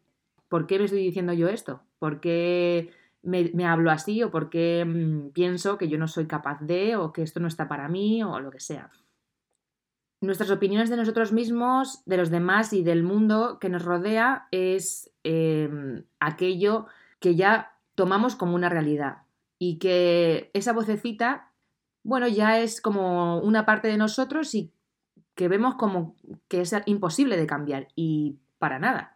¿Por 0.48 0.68
qué 0.68 0.80
me 0.80 0.86
estoy 0.86 1.02
diciendo 1.02 1.34
yo 1.34 1.50
esto? 1.50 1.82
¿Por 2.00 2.20
qué 2.22 2.92
me, 3.26 3.66
hablo 3.66 3.92
así 3.92 4.24
o 4.24 4.32
porque 4.32 4.86
mm, 4.86 5.32
pienso 5.32 5.78
que 5.78 5.88
yo 5.88 5.98
no 5.98 6.08
soy 6.08 6.28
capaz 6.28 6.62
de 6.62 6.96
o 6.96 7.12
que 7.12 7.24
esto 7.24 7.40
no 7.40 7.48
está 7.48 7.68
para 7.68 7.90
mí 7.90 8.24
o 8.24 8.40
lo 8.40 8.52
que 8.52 8.60
sea. 8.60 8.90
Nuestras 10.22 10.50
opiniones 10.50 10.90
de 10.90 10.98
nosotros 10.98 11.34
mismos, 11.34 12.02
de 12.06 12.18
los 12.18 12.30
demás 12.30 12.72
y 12.74 12.84
del 12.84 13.04
mundo 13.04 13.60
que 13.60 13.70
nos 13.70 13.84
rodea 13.84 14.48
es 14.52 15.12
em, 15.24 16.04
aquello 16.20 16.88
que 17.20 17.36
ya 17.36 17.78
tomamos 17.96 18.36
como 18.36 18.56
una 18.56 18.70
realidad 18.70 19.24
y 19.60 19.78
que 19.78 20.52
esa 20.54 20.74
vocecita, 20.74 21.52
bueno, 22.04 22.28
ya 22.28 22.60
es 22.60 22.82
como 22.82 23.40
una 23.40 23.66
parte 23.66 23.88
de 23.88 23.98
nosotros 23.98 24.54
y 24.56 24.72
que 25.36 25.48
vemos 25.48 25.76
como 25.76 26.16
que 26.48 26.62
es 26.62 26.74
imposible 26.86 27.38
de 27.38 27.48
cambiar 27.48 27.88
y 27.96 28.38
para 28.58 28.80
nada 28.80 29.15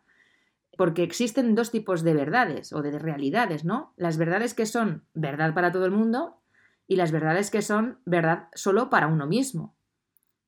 porque 0.80 1.04
existen 1.04 1.56
dos 1.56 1.72
tipos 1.72 2.04
de 2.04 2.14
verdades 2.14 2.72
o 2.72 2.82
de 2.82 2.98
realidades, 2.98 3.66
¿no? 3.66 3.94
Las 3.98 4.16
verdades 4.16 4.54
que 4.54 4.66
son 4.66 5.04
verdad 5.14 5.54
para 5.54 5.74
todo 5.74 5.84
el 5.84 5.92
mundo 5.92 6.42
y 6.88 6.96
las 6.96 7.12
verdades 7.12 7.52
que 7.52 7.62
son 7.62 8.00
verdad 8.06 8.48
solo 8.54 8.90
para 8.90 9.08
uno 9.08 9.28
mismo. 9.28 9.76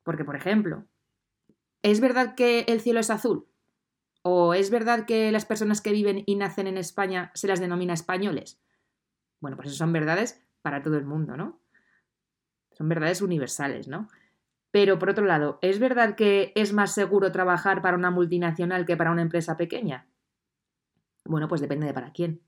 Porque, 0.04 0.24
por 0.24 0.38
ejemplo, 0.38 0.86
¿es 1.82 2.00
verdad 2.00 2.34
que 2.36 2.62
el 2.70 2.80
cielo 2.80 3.02
es 3.02 3.10
azul? 3.10 3.46
¿O 4.22 4.54
es 4.54 4.70
verdad 4.70 5.06
que 5.06 5.34
las 5.34 5.44
personas 5.44 5.82
que 5.82 5.92
viven 5.92 6.24
y 6.26 6.38
nacen 6.38 6.68
en 6.68 6.78
España 6.78 7.32
se 7.34 7.50
las 7.50 7.60
denomina 7.60 7.94
españoles? 7.94 8.58
Bueno, 9.42 9.58
pues 9.58 9.68
eso 9.68 9.80
son 9.80 9.92
verdades 9.92 10.42
para 10.62 10.82
todo 10.82 10.96
el 10.96 11.04
mundo, 11.04 11.36
¿no? 11.36 11.60
Son 12.72 12.88
verdades 12.88 13.22
universales, 13.22 13.90
¿no? 13.90 14.08
Pero 14.72 14.98
por 14.98 15.10
otro 15.10 15.26
lado, 15.26 15.60
¿es 15.62 15.80
verdad 15.80 16.16
que 16.16 16.54
es 16.56 16.72
más 16.72 16.94
seguro 16.94 17.34
trabajar 17.34 17.82
para 17.82 17.98
una 17.98 18.12
multinacional 18.12 18.86
que 18.86 18.96
para 18.96 19.12
una 19.12 19.24
empresa 19.24 19.58
pequeña? 19.58 20.08
Bueno, 21.26 21.48
pues 21.48 21.62
depende 21.62 21.86
de 21.86 21.94
para 21.94 22.12
quién. 22.12 22.42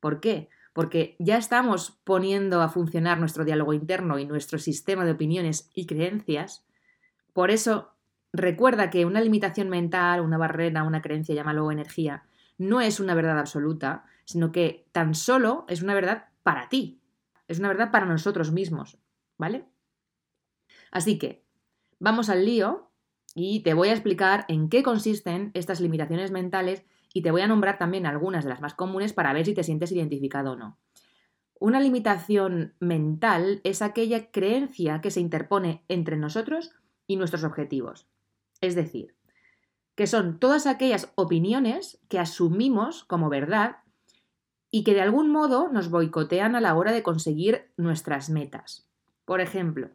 ¿Por 0.00 0.20
qué? 0.20 0.48
Porque 0.72 1.16
ya 1.18 1.36
estamos 1.36 1.98
poniendo 2.04 2.60
a 2.62 2.68
funcionar 2.68 3.18
nuestro 3.18 3.44
diálogo 3.44 3.72
interno 3.72 4.18
y 4.18 4.26
nuestro 4.26 4.58
sistema 4.58 5.04
de 5.04 5.12
opiniones 5.12 5.70
y 5.74 5.86
creencias. 5.86 6.66
Por 7.32 7.50
eso, 7.50 7.94
recuerda 8.32 8.90
que 8.90 9.04
una 9.04 9.20
limitación 9.20 9.68
mental, 9.68 10.20
una 10.20 10.38
barrera, 10.38 10.82
una 10.82 11.02
creencia, 11.02 11.34
llámalo 11.34 11.70
energía, 11.70 12.24
no 12.58 12.80
es 12.80 13.00
una 13.00 13.14
verdad 13.14 13.38
absoluta, 13.38 14.04
sino 14.24 14.52
que 14.52 14.86
tan 14.92 15.14
solo 15.14 15.64
es 15.68 15.82
una 15.82 15.94
verdad 15.94 16.28
para 16.42 16.68
ti. 16.68 17.00
Es 17.48 17.58
una 17.58 17.68
verdad 17.68 17.90
para 17.90 18.06
nosotros 18.06 18.52
mismos, 18.52 18.98
¿vale? 19.38 19.66
Así 20.90 21.18
que, 21.18 21.44
vamos 21.98 22.28
al 22.28 22.44
lío 22.44 22.90
y 23.34 23.60
te 23.60 23.74
voy 23.74 23.88
a 23.88 23.92
explicar 23.92 24.44
en 24.48 24.68
qué 24.68 24.82
consisten 24.82 25.50
estas 25.54 25.80
limitaciones 25.80 26.30
mentales 26.30 26.84
y 27.16 27.22
te 27.22 27.30
voy 27.30 27.40
a 27.40 27.46
nombrar 27.46 27.78
también 27.78 28.04
algunas 28.04 28.44
de 28.44 28.50
las 28.50 28.60
más 28.60 28.74
comunes 28.74 29.14
para 29.14 29.32
ver 29.32 29.46
si 29.46 29.54
te 29.54 29.64
sientes 29.64 29.90
identificado 29.90 30.52
o 30.52 30.56
no. 30.56 30.76
Una 31.58 31.80
limitación 31.80 32.74
mental 32.78 33.62
es 33.64 33.80
aquella 33.80 34.30
creencia 34.30 35.00
que 35.00 35.10
se 35.10 35.20
interpone 35.20 35.82
entre 35.88 36.18
nosotros 36.18 36.72
y 37.06 37.16
nuestros 37.16 37.42
objetivos. 37.42 38.06
Es 38.60 38.74
decir, 38.74 39.14
que 39.94 40.06
son 40.06 40.38
todas 40.38 40.66
aquellas 40.66 41.10
opiniones 41.14 41.98
que 42.10 42.18
asumimos 42.18 43.04
como 43.04 43.30
verdad 43.30 43.76
y 44.70 44.84
que 44.84 44.92
de 44.92 45.00
algún 45.00 45.30
modo 45.30 45.70
nos 45.72 45.88
boicotean 45.88 46.54
a 46.54 46.60
la 46.60 46.74
hora 46.74 46.92
de 46.92 47.02
conseguir 47.02 47.72
nuestras 47.78 48.28
metas. 48.28 48.90
Por 49.24 49.40
ejemplo, 49.40 49.88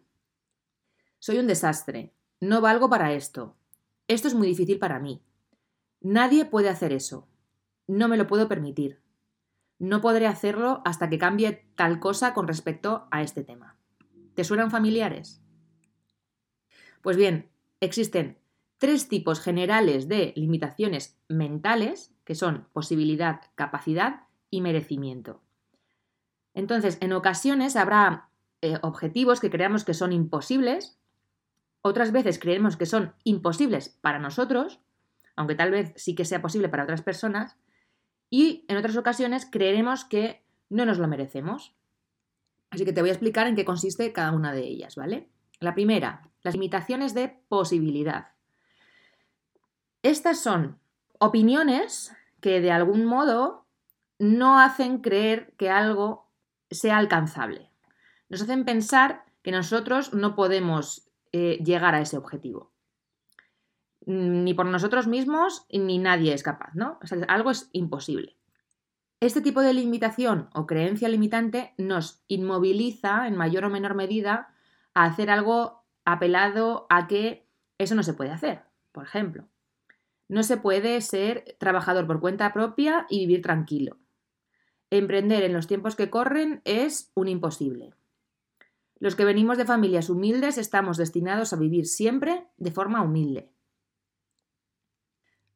soy 1.19 1.37
un 1.37 1.45
desastre, 1.45 2.15
no 2.39 2.61
valgo 2.61 2.89
para 2.89 3.13
esto, 3.13 3.55
esto 4.07 4.27
es 4.27 4.33
muy 4.33 4.47
difícil 4.47 4.79
para 4.79 4.99
mí, 4.99 5.21
Nadie 6.01 6.45
puede 6.45 6.69
hacer 6.69 6.93
eso. 6.93 7.27
No 7.87 8.07
me 8.07 8.17
lo 8.17 8.27
puedo 8.27 8.47
permitir. 8.47 9.01
No 9.77 10.01
podré 10.01 10.27
hacerlo 10.27 10.81
hasta 10.83 11.09
que 11.09 11.17
cambie 11.17 11.65
tal 11.75 11.99
cosa 11.99 12.33
con 12.33 12.47
respecto 12.47 13.07
a 13.11 13.21
este 13.21 13.43
tema. 13.43 13.77
¿Te 14.35 14.43
suenan 14.43 14.71
familiares? 14.71 15.41
Pues 17.01 17.17
bien, 17.17 17.49
existen 17.79 18.37
tres 18.77 19.07
tipos 19.07 19.39
generales 19.39 20.07
de 20.07 20.33
limitaciones 20.35 21.19
mentales, 21.27 22.13
que 22.25 22.33
son 22.35 22.67
posibilidad, 22.73 23.41
capacidad 23.55 24.23
y 24.49 24.61
merecimiento. 24.61 25.43
Entonces, 26.53 26.97
en 27.01 27.13
ocasiones 27.13 27.75
habrá 27.75 28.29
eh, 28.61 28.77
objetivos 28.81 29.39
que 29.39 29.51
creamos 29.51 29.83
que 29.83 29.93
son 29.93 30.11
imposibles, 30.11 30.99
otras 31.81 32.11
veces 32.11 32.39
creemos 32.39 32.77
que 32.77 32.85
son 32.85 33.13
imposibles 33.23 33.97
para 34.01 34.19
nosotros, 34.19 34.79
aunque 35.41 35.55
tal 35.55 35.71
vez 35.71 35.93
sí 35.95 36.15
que 36.15 36.25
sea 36.25 36.41
posible 36.41 36.69
para 36.69 36.83
otras 36.83 37.01
personas, 37.01 37.57
y 38.29 38.65
en 38.69 38.77
otras 38.77 38.95
ocasiones 38.95 39.45
creeremos 39.45 40.05
que 40.05 40.43
no 40.69 40.85
nos 40.85 40.97
lo 40.97 41.07
merecemos. 41.07 41.75
Así 42.69 42.85
que 42.85 42.93
te 42.93 43.01
voy 43.01 43.09
a 43.09 43.13
explicar 43.13 43.47
en 43.47 43.55
qué 43.55 43.65
consiste 43.65 44.13
cada 44.13 44.31
una 44.31 44.53
de 44.53 44.61
ellas, 44.61 44.95
¿vale? 44.95 45.29
La 45.59 45.75
primera, 45.75 46.29
las 46.41 46.53
limitaciones 46.53 47.13
de 47.13 47.43
posibilidad. 47.49 48.29
Estas 50.01 50.39
son 50.39 50.79
opiniones 51.19 52.15
que 52.39 52.61
de 52.61 52.71
algún 52.71 53.05
modo 53.05 53.65
no 54.17 54.59
hacen 54.59 54.99
creer 54.99 55.53
que 55.57 55.69
algo 55.69 56.29
sea 56.69 56.97
alcanzable. 56.97 57.69
Nos 58.29 58.41
hacen 58.41 58.63
pensar 58.63 59.25
que 59.43 59.51
nosotros 59.51 60.13
no 60.13 60.35
podemos 60.35 61.09
eh, 61.33 61.59
llegar 61.63 61.95
a 61.95 62.01
ese 62.01 62.17
objetivo. 62.17 62.71
Mm, 64.05 64.43
ni 64.43 64.53
por 64.53 64.65
nosotros 64.65 65.07
mismos 65.07 65.65
ni 65.71 65.97
nadie 65.97 66.33
es 66.33 66.43
capaz, 66.43 66.73
¿no? 66.73 66.99
O 67.03 67.07
sea, 67.07 67.19
algo 67.27 67.51
es 67.51 67.69
imposible. 67.73 68.37
Este 69.19 69.41
tipo 69.41 69.61
de 69.61 69.73
limitación 69.73 70.49
o 70.53 70.65
creencia 70.65 71.07
limitante 71.07 71.75
nos 71.77 72.23
inmoviliza 72.27 73.27
en 73.27 73.35
mayor 73.35 73.65
o 73.65 73.69
menor 73.69 73.93
medida 73.93 74.55
a 74.95 75.05
hacer 75.05 75.29
algo 75.29 75.85
apelado 76.05 76.87
a 76.89 77.07
que 77.07 77.47
eso 77.77 77.93
no 77.93 78.01
se 78.01 78.13
puede 78.13 78.31
hacer. 78.31 78.63
Por 78.91 79.03
ejemplo, 79.03 79.47
no 80.27 80.41
se 80.41 80.57
puede 80.57 80.99
ser 81.01 81.55
trabajador 81.59 82.07
por 82.07 82.19
cuenta 82.19 82.51
propia 82.51 83.05
y 83.09 83.19
vivir 83.19 83.43
tranquilo. 83.43 83.97
Emprender 84.89 85.43
en 85.43 85.53
los 85.53 85.67
tiempos 85.67 85.95
que 85.95 86.09
corren 86.09 86.61
es 86.65 87.11
un 87.13 87.27
imposible. 87.27 87.93
Los 88.97 89.15
que 89.15 89.25
venimos 89.25 89.57
de 89.57 89.65
familias 89.65 90.09
humildes 90.09 90.57
estamos 90.57 90.97
destinados 90.97 91.53
a 91.53 91.57
vivir 91.57 91.85
siempre 91.85 92.47
de 92.57 92.71
forma 92.71 93.01
humilde. 93.01 93.51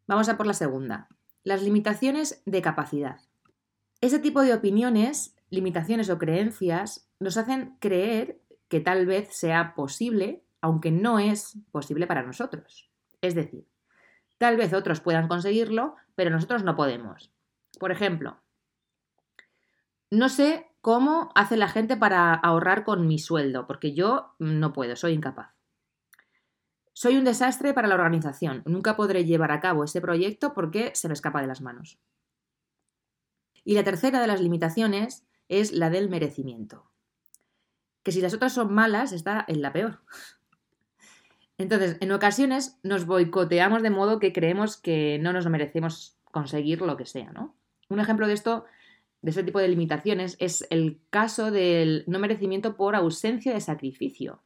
Vamos 0.07 0.29
a 0.29 0.37
por 0.37 0.45
la 0.45 0.53
segunda. 0.53 1.07
Las 1.43 1.63
limitaciones 1.63 2.41
de 2.45 2.61
capacidad. 2.61 3.21
Ese 4.01 4.19
tipo 4.19 4.41
de 4.41 4.53
opiniones, 4.53 5.35
limitaciones 5.49 6.09
o 6.09 6.17
creencias 6.17 7.09
nos 7.19 7.37
hacen 7.37 7.77
creer 7.79 8.39
que 8.67 8.79
tal 8.79 9.05
vez 9.05 9.29
sea 9.31 9.73
posible, 9.75 10.43
aunque 10.61 10.91
no 10.91 11.19
es 11.19 11.57
posible 11.71 12.07
para 12.07 12.23
nosotros. 12.23 12.91
Es 13.21 13.33
decir, 13.33 13.67
tal 14.37 14.57
vez 14.57 14.73
otros 14.73 15.01
puedan 15.01 15.27
conseguirlo, 15.27 15.95
pero 16.15 16.29
nosotros 16.29 16.63
no 16.63 16.75
podemos. 16.75 17.31
Por 17.79 17.91
ejemplo, 17.91 18.37
no 20.11 20.29
sé 20.29 20.67
cómo 20.81 21.31
hace 21.33 21.57
la 21.57 21.67
gente 21.67 21.97
para 21.97 22.33
ahorrar 22.33 22.83
con 22.83 23.07
mi 23.07 23.17
sueldo, 23.17 23.65
porque 23.65 23.93
yo 23.93 24.35
no 24.37 24.71
puedo, 24.71 24.95
soy 24.95 25.13
incapaz. 25.13 25.54
Soy 26.97 27.17
un 27.17 27.25
desastre 27.25 27.73
para 27.73 27.89
la 27.89 27.95
organización. 27.95 28.63
Nunca 28.65 28.95
podré 28.95 29.25
llevar 29.25 29.51
a 29.51 29.59
cabo 29.59 29.83
ese 29.83 29.99
proyecto 29.99 30.53
porque 30.53 30.91
se 30.93 31.09
me 31.09 31.13
escapa 31.13 31.41
de 31.41 31.47
las 31.47 31.59
manos. 31.59 31.99
Y 33.65 33.73
la 33.73 33.83
tercera 33.83 34.21
de 34.21 34.27
las 34.27 34.39
limitaciones 34.39 35.25
es 35.49 35.73
la 35.73 35.89
del 35.89 36.09
merecimiento. 36.09 36.89
Que 38.01 38.13
si 38.13 38.21
las 38.21 38.33
otras 38.33 38.53
son 38.53 38.73
malas, 38.73 39.11
está 39.11 39.43
en 39.45 39.61
la 39.61 39.73
peor. 39.73 39.99
Entonces, 41.57 41.97
en 41.99 42.13
ocasiones 42.13 42.79
nos 42.81 43.05
boicoteamos 43.05 43.83
de 43.83 43.89
modo 43.89 44.19
que 44.19 44.31
creemos 44.31 44.77
que 44.77 45.19
no 45.19 45.33
nos 45.33 45.49
merecemos 45.49 46.17
conseguir 46.23 46.79
lo 46.79 46.95
que 46.95 47.05
sea, 47.05 47.33
¿no? 47.33 47.57
Un 47.89 47.99
ejemplo 47.99 48.25
de 48.25 48.35
esto, 48.35 48.63
de 49.21 49.31
este 49.31 49.43
tipo 49.43 49.59
de 49.59 49.67
limitaciones, 49.67 50.37
es 50.39 50.65
el 50.69 51.01
caso 51.09 51.51
del 51.51 52.05
no 52.07 52.19
merecimiento 52.19 52.77
por 52.77 52.95
ausencia 52.95 53.53
de 53.53 53.59
sacrificio. 53.59 54.44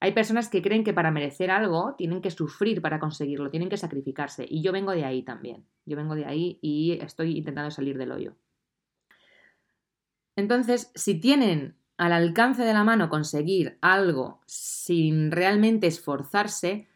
Hay 0.00 0.12
personas 0.12 0.48
que 0.48 0.60
creen 0.60 0.84
que 0.84 0.92
para 0.92 1.10
merecer 1.10 1.50
algo 1.50 1.94
tienen 1.96 2.20
que 2.20 2.30
sufrir 2.30 2.82
para 2.82 3.00
conseguirlo, 3.00 3.50
tienen 3.50 3.70
que 3.70 3.78
sacrificarse. 3.78 4.46
Y 4.48 4.62
yo 4.62 4.72
vengo 4.72 4.92
de 4.92 5.04
ahí 5.04 5.22
también. 5.22 5.64
Yo 5.86 5.96
vengo 5.96 6.14
de 6.14 6.26
ahí 6.26 6.58
y 6.60 6.98
estoy 7.00 7.38
intentando 7.38 7.70
salir 7.70 7.96
del 7.96 8.12
hoyo. 8.12 8.36
Entonces, 10.36 10.90
si 10.94 11.18
tienen 11.18 11.76
al 11.96 12.12
alcance 12.12 12.62
de 12.62 12.74
la 12.74 12.84
mano 12.84 13.08
conseguir 13.08 13.78
algo 13.80 14.40
sin 14.44 15.30
realmente 15.30 15.86
esforzarse, 15.86 16.88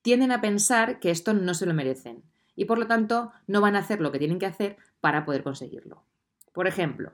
tienden 0.00 0.32
a 0.32 0.40
pensar 0.40 1.00
que 1.00 1.10
esto 1.10 1.34
no 1.34 1.52
se 1.52 1.66
lo 1.66 1.74
merecen 1.74 2.22
y 2.56 2.64
por 2.64 2.78
lo 2.78 2.86
tanto 2.86 3.30
no 3.46 3.60
van 3.60 3.76
a 3.76 3.80
hacer 3.80 4.00
lo 4.00 4.10
que 4.10 4.18
tienen 4.18 4.38
que 4.38 4.46
hacer 4.46 4.78
para 5.00 5.26
poder 5.26 5.42
conseguirlo. 5.42 6.02
Por 6.52 6.66
ejemplo, 6.66 7.12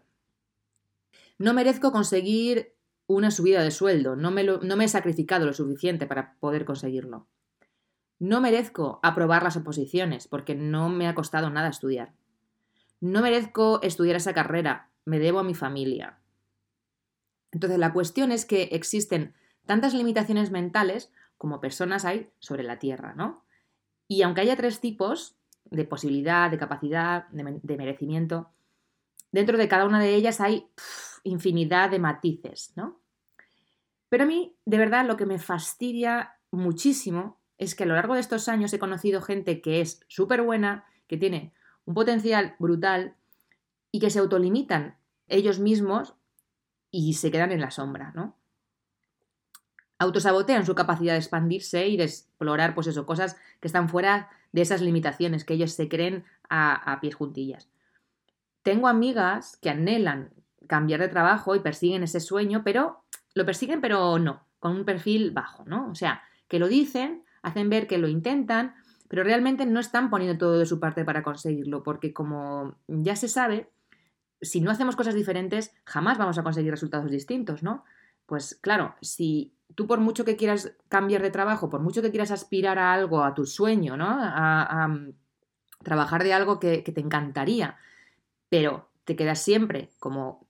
no 1.39 1.53
merezco 1.55 1.91
conseguir 1.91 2.74
una 3.07 3.31
subida 3.31 3.63
de 3.63 3.71
sueldo, 3.71 4.17
no 4.17 4.31
me, 4.31 4.45
no 4.45 4.77
me 4.77 4.85
he 4.85 4.89
sacrificado 4.89 5.47
lo 5.47 5.53
suficiente 5.53 6.07
para 6.07 6.35
poder 6.41 6.65
conseguirlo. 6.65 7.29
No 8.19 8.41
merezco 8.41 9.01
aprobar 9.03 9.43
las 9.43 9.57
oposiciones 9.57 10.29
porque 10.29 10.55
no 10.55 10.89
me 10.89 11.09
ha 11.09 11.15
costado 11.15 11.51
nada 11.51 11.69
estudiar. 11.69 12.15
No 13.01 13.21
merezco 13.21 13.83
estudiar 13.83 14.17
esa 14.17 14.33
carrera, 14.33 14.91
me 15.05 15.19
debo 15.19 15.41
a 15.41 15.45
mi 15.45 15.55
familia. 15.55 16.19
Entonces 17.53 17.79
la 17.79 17.93
cuestión 17.93 18.33
es 18.33 18.47
que 18.47 18.65
existen 18.73 19.35
tantas 19.67 19.95
limitaciones 19.95 20.51
mentales 20.51 21.13
como 21.37 21.61
personas 21.61 22.05
hay 22.05 22.31
sobre 22.39 22.63
la 22.63 22.79
Tierra, 22.79 23.15
¿no? 23.15 23.45
Y 24.09 24.23
aunque 24.23 24.41
haya 24.41 24.57
tres 24.57 24.81
tipos 24.81 25.37
de 25.65 25.85
posibilidad, 25.85 26.51
de 26.51 26.59
capacidad, 26.59 27.29
de, 27.29 27.77
merecimiento, 27.77 28.51
dentro 29.33 29.57
de 29.57 29.69
cada 29.69 29.87
una 29.87 30.01
de 30.01 30.15
ellas 30.15 30.41
hay 30.41 30.69
infinidad 31.25 31.91
de 31.91 31.99
matices, 31.99 32.73
¿no? 32.77 33.01
Pero 34.09 34.25
a 34.25 34.27
mí, 34.27 34.57
de 34.65 34.79
verdad, 34.79 35.05
lo 35.07 35.17
que 35.17 35.27
me 35.27 35.41
fastidia 35.41 36.37
muchísimo 36.53 37.41
es 37.59 37.75
que 37.75 37.83
a 37.85 37.87
lo 37.87 37.95
largo 37.95 38.15
de 38.15 38.21
estos 38.21 38.49
años 38.49 38.73
he 38.73 38.79
conocido 38.79 39.21
gente 39.21 39.61
que 39.61 39.81
es 39.81 40.01
súper 40.09 40.43
buena, 40.43 40.85
que 41.09 41.17
tiene 41.17 41.53
un 41.85 41.95
potencial 41.95 42.55
brutal 42.59 43.17
y 43.91 44.01
que 44.01 44.11
se 44.11 44.19
autolimitan 44.19 44.97
ellos 45.29 45.59
mismos 45.59 46.15
y 46.91 47.15
se 47.15 47.31
quedan 47.31 47.53
en 47.53 47.61
la 47.61 47.71
sombra, 47.71 48.13
¿no? 48.15 48.37
Autosabotean 49.99 50.67
su 50.67 50.75
capacidad 50.75 51.15
de 51.15 51.19
expandirse 51.19 51.89
y 51.89 51.97
de 51.97 52.05
explorar, 52.05 52.75
pues 52.75 52.87
eso, 52.87 53.07
cosas 53.07 53.37
que 53.61 53.69
están 53.69 53.89
fuera 53.89 54.29
de 54.53 54.63
esas 54.63 54.81
limitaciones 54.81 55.45
que 55.45 55.55
ellos 55.55 55.73
se 55.73 55.89
creen 55.89 56.25
a, 56.49 56.93
a 56.93 57.01
pies 57.01 57.15
juntillas. 57.15 57.69
Tengo 58.63 58.89
amigas 58.89 59.57
que 59.57 59.71
anhelan 59.71 60.31
cambiar 60.67 61.01
de 61.01 61.09
trabajo 61.09 61.55
y 61.55 61.61
persiguen 61.61 62.03
ese 62.03 62.21
sueño, 62.21 62.63
pero 62.65 63.05
lo 63.35 63.45
persiguen, 63.45 63.81
pero 63.81 64.19
no, 64.19 64.47
con 64.59 64.77
un 64.77 64.85
perfil 64.85 65.31
bajo, 65.31 65.65
¿no? 65.67 65.91
O 65.91 65.95
sea, 65.95 66.23
que 66.49 66.59
lo 66.59 66.69
dicen, 66.69 67.25
hacen 67.43 67.69
ver 67.69 67.87
que 67.87 67.99
lo 67.99 68.09
intentan, 68.09 68.75
pero 69.09 69.25
realmente 69.25 69.67
no 69.67 69.81
están 69.81 70.11
poniendo 70.11 70.39
todo 70.39 70.59
de 70.59 70.67
su 70.67 70.81
parte 70.81 71.05
para 71.05 71.23
conseguirlo, 71.23 71.83
porque 71.83 72.13
como 72.13 72.77
ya 72.89 73.17
se 73.17 73.29
sabe, 73.29 73.71
si 74.41 74.61
no 74.61 74.71
hacemos 74.71 74.97
cosas 74.97 75.15
diferentes, 75.15 75.75
jamás 75.85 76.19
vamos 76.19 76.39
a 76.39 76.43
conseguir 76.43 76.71
resultados 76.71 77.11
distintos, 77.11 77.63
¿no? 77.63 77.85
Pues 78.27 78.59
claro, 78.61 78.95
si 79.01 79.55
tú 79.75 79.87
por 79.87 80.01
mucho 80.01 80.25
que 80.25 80.37
quieras 80.37 80.77
cambiar 80.89 81.23
de 81.23 81.31
trabajo, 81.31 81.69
por 81.69 81.81
mucho 81.81 82.03
que 82.03 82.11
quieras 82.11 82.31
aspirar 82.31 82.79
a 82.79 82.93
algo, 82.93 83.25
a 83.25 83.35
tu 83.35 83.47
sueño, 83.47 83.97
¿no? 83.97 84.07
A, 84.09 84.89
mm, 84.89 85.13
trabajar 85.83 86.25
de 86.25 86.33
algo 86.33 86.59
que, 86.61 86.83
te 86.83 87.01
encantaría, 87.01 87.77
pero 88.49 88.89
te 89.05 89.17
quedas 89.17 89.43
siempre 89.43 89.91
como 89.99 90.44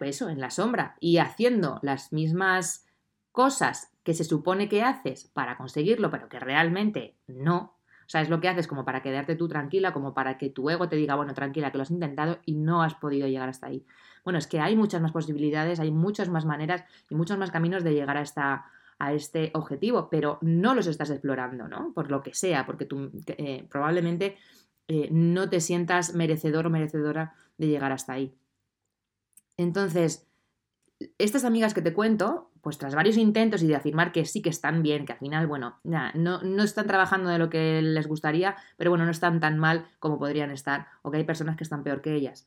eso, 0.00 0.28
en 0.28 0.40
la 0.40 0.50
sombra 0.50 0.96
y 1.00 1.18
haciendo 1.18 1.78
las 1.82 2.12
mismas 2.12 2.86
cosas 3.32 3.92
que 4.02 4.14
se 4.14 4.24
supone 4.24 4.68
que 4.68 4.82
haces 4.82 5.28
para 5.32 5.56
conseguirlo, 5.56 6.10
pero 6.10 6.28
que 6.28 6.38
realmente 6.38 7.16
no, 7.26 7.76
o 8.06 8.08
sea, 8.08 8.20
es 8.20 8.30
lo 8.30 8.40
que 8.40 8.48
haces 8.48 8.68
como 8.68 8.84
para 8.84 9.02
quedarte 9.02 9.34
tú 9.34 9.48
tranquila, 9.48 9.92
como 9.92 10.14
para 10.14 10.38
que 10.38 10.48
tu 10.48 10.70
ego 10.70 10.88
te 10.88 10.96
diga, 10.96 11.16
bueno, 11.16 11.34
tranquila, 11.34 11.72
que 11.72 11.78
lo 11.78 11.82
has 11.82 11.90
intentado 11.90 12.38
y 12.44 12.54
no 12.54 12.82
has 12.82 12.94
podido 12.94 13.26
llegar 13.26 13.48
hasta 13.48 13.66
ahí. 13.66 13.84
Bueno, 14.24 14.38
es 14.38 14.46
que 14.46 14.60
hay 14.60 14.76
muchas 14.76 15.02
más 15.02 15.12
posibilidades, 15.12 15.80
hay 15.80 15.90
muchas 15.90 16.28
más 16.28 16.44
maneras 16.44 16.84
y 17.10 17.14
muchos 17.16 17.36
más 17.36 17.50
caminos 17.50 17.82
de 17.82 17.94
llegar 17.94 18.16
a 18.16 18.22
esta 18.22 18.66
a 18.98 19.12
este 19.12 19.50
objetivo, 19.54 20.08
pero 20.10 20.38
no 20.40 20.74
los 20.74 20.86
estás 20.86 21.10
explorando, 21.10 21.68
¿no? 21.68 21.92
Por 21.92 22.10
lo 22.10 22.22
que 22.22 22.32
sea, 22.32 22.64
porque 22.64 22.86
tú 22.86 23.10
eh, 23.26 23.66
probablemente 23.70 24.38
eh, 24.88 25.08
no 25.10 25.50
te 25.50 25.60
sientas 25.60 26.14
merecedor 26.14 26.66
o 26.66 26.70
merecedora 26.70 27.34
de 27.58 27.66
llegar 27.66 27.92
hasta 27.92 28.14
ahí. 28.14 28.34
Entonces, 29.56 30.26
estas 31.18 31.44
amigas 31.44 31.74
que 31.74 31.82
te 31.82 31.92
cuento, 31.92 32.50
pues 32.62 32.78
tras 32.78 32.94
varios 32.94 33.16
intentos 33.16 33.62
y 33.62 33.66
de 33.66 33.76
afirmar 33.76 34.12
que 34.12 34.24
sí 34.24 34.42
que 34.42 34.48
están 34.48 34.82
bien, 34.82 35.04
que 35.04 35.12
al 35.12 35.18
final, 35.18 35.46
bueno, 35.46 35.78
no, 35.84 36.42
no 36.42 36.62
están 36.62 36.86
trabajando 36.86 37.30
de 37.30 37.38
lo 37.38 37.50
que 37.50 37.82
les 37.82 38.06
gustaría, 38.06 38.56
pero 38.76 38.90
bueno, 38.90 39.04
no 39.04 39.10
están 39.10 39.40
tan 39.40 39.58
mal 39.58 39.86
como 39.98 40.18
podrían 40.18 40.50
estar, 40.50 40.88
o 41.02 41.10
que 41.10 41.18
hay 41.18 41.24
personas 41.24 41.56
que 41.56 41.64
están 41.64 41.82
peor 41.82 42.00
que 42.00 42.14
ellas. 42.14 42.46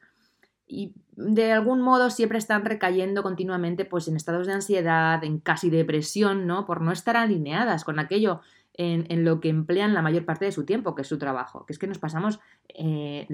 Y 0.68 0.94
de 1.16 1.51
algún 1.51 1.82
modo 1.82 2.12
siempre 2.12 2.38
están 2.38 2.63
recayendo 2.63 3.24
continuamente 3.24 3.86
pues 3.86 4.08
en 4.08 4.16
estados 4.16 4.46
de 4.46 4.54
ansiedad, 4.54 5.24
en 5.24 5.39
casi 5.39 5.72
depresión, 5.72 6.46
¿no? 6.46 6.66
Por 6.68 6.82
no 6.82 6.92
estar 6.92 7.18
alineadas 7.18 7.84
con 7.84 7.98
aquello 7.98 8.42
en, 8.81 9.25
lo 9.25 9.41
que 9.41 9.50
emplean 9.50 9.93
la 9.93 10.01
mayor 10.01 10.24
parte 10.24 10.45
de 10.45 10.53
su 10.53 10.63
tiempo, 10.63 10.95
que 10.95 11.01
es 11.01 11.07
su 11.07 11.17
trabajo. 11.17 11.65
Que 11.65 11.74
es 11.74 11.79
que 11.79 11.88
nos 11.88 12.00
pasamos 12.00 12.39
eh, 12.69 13.27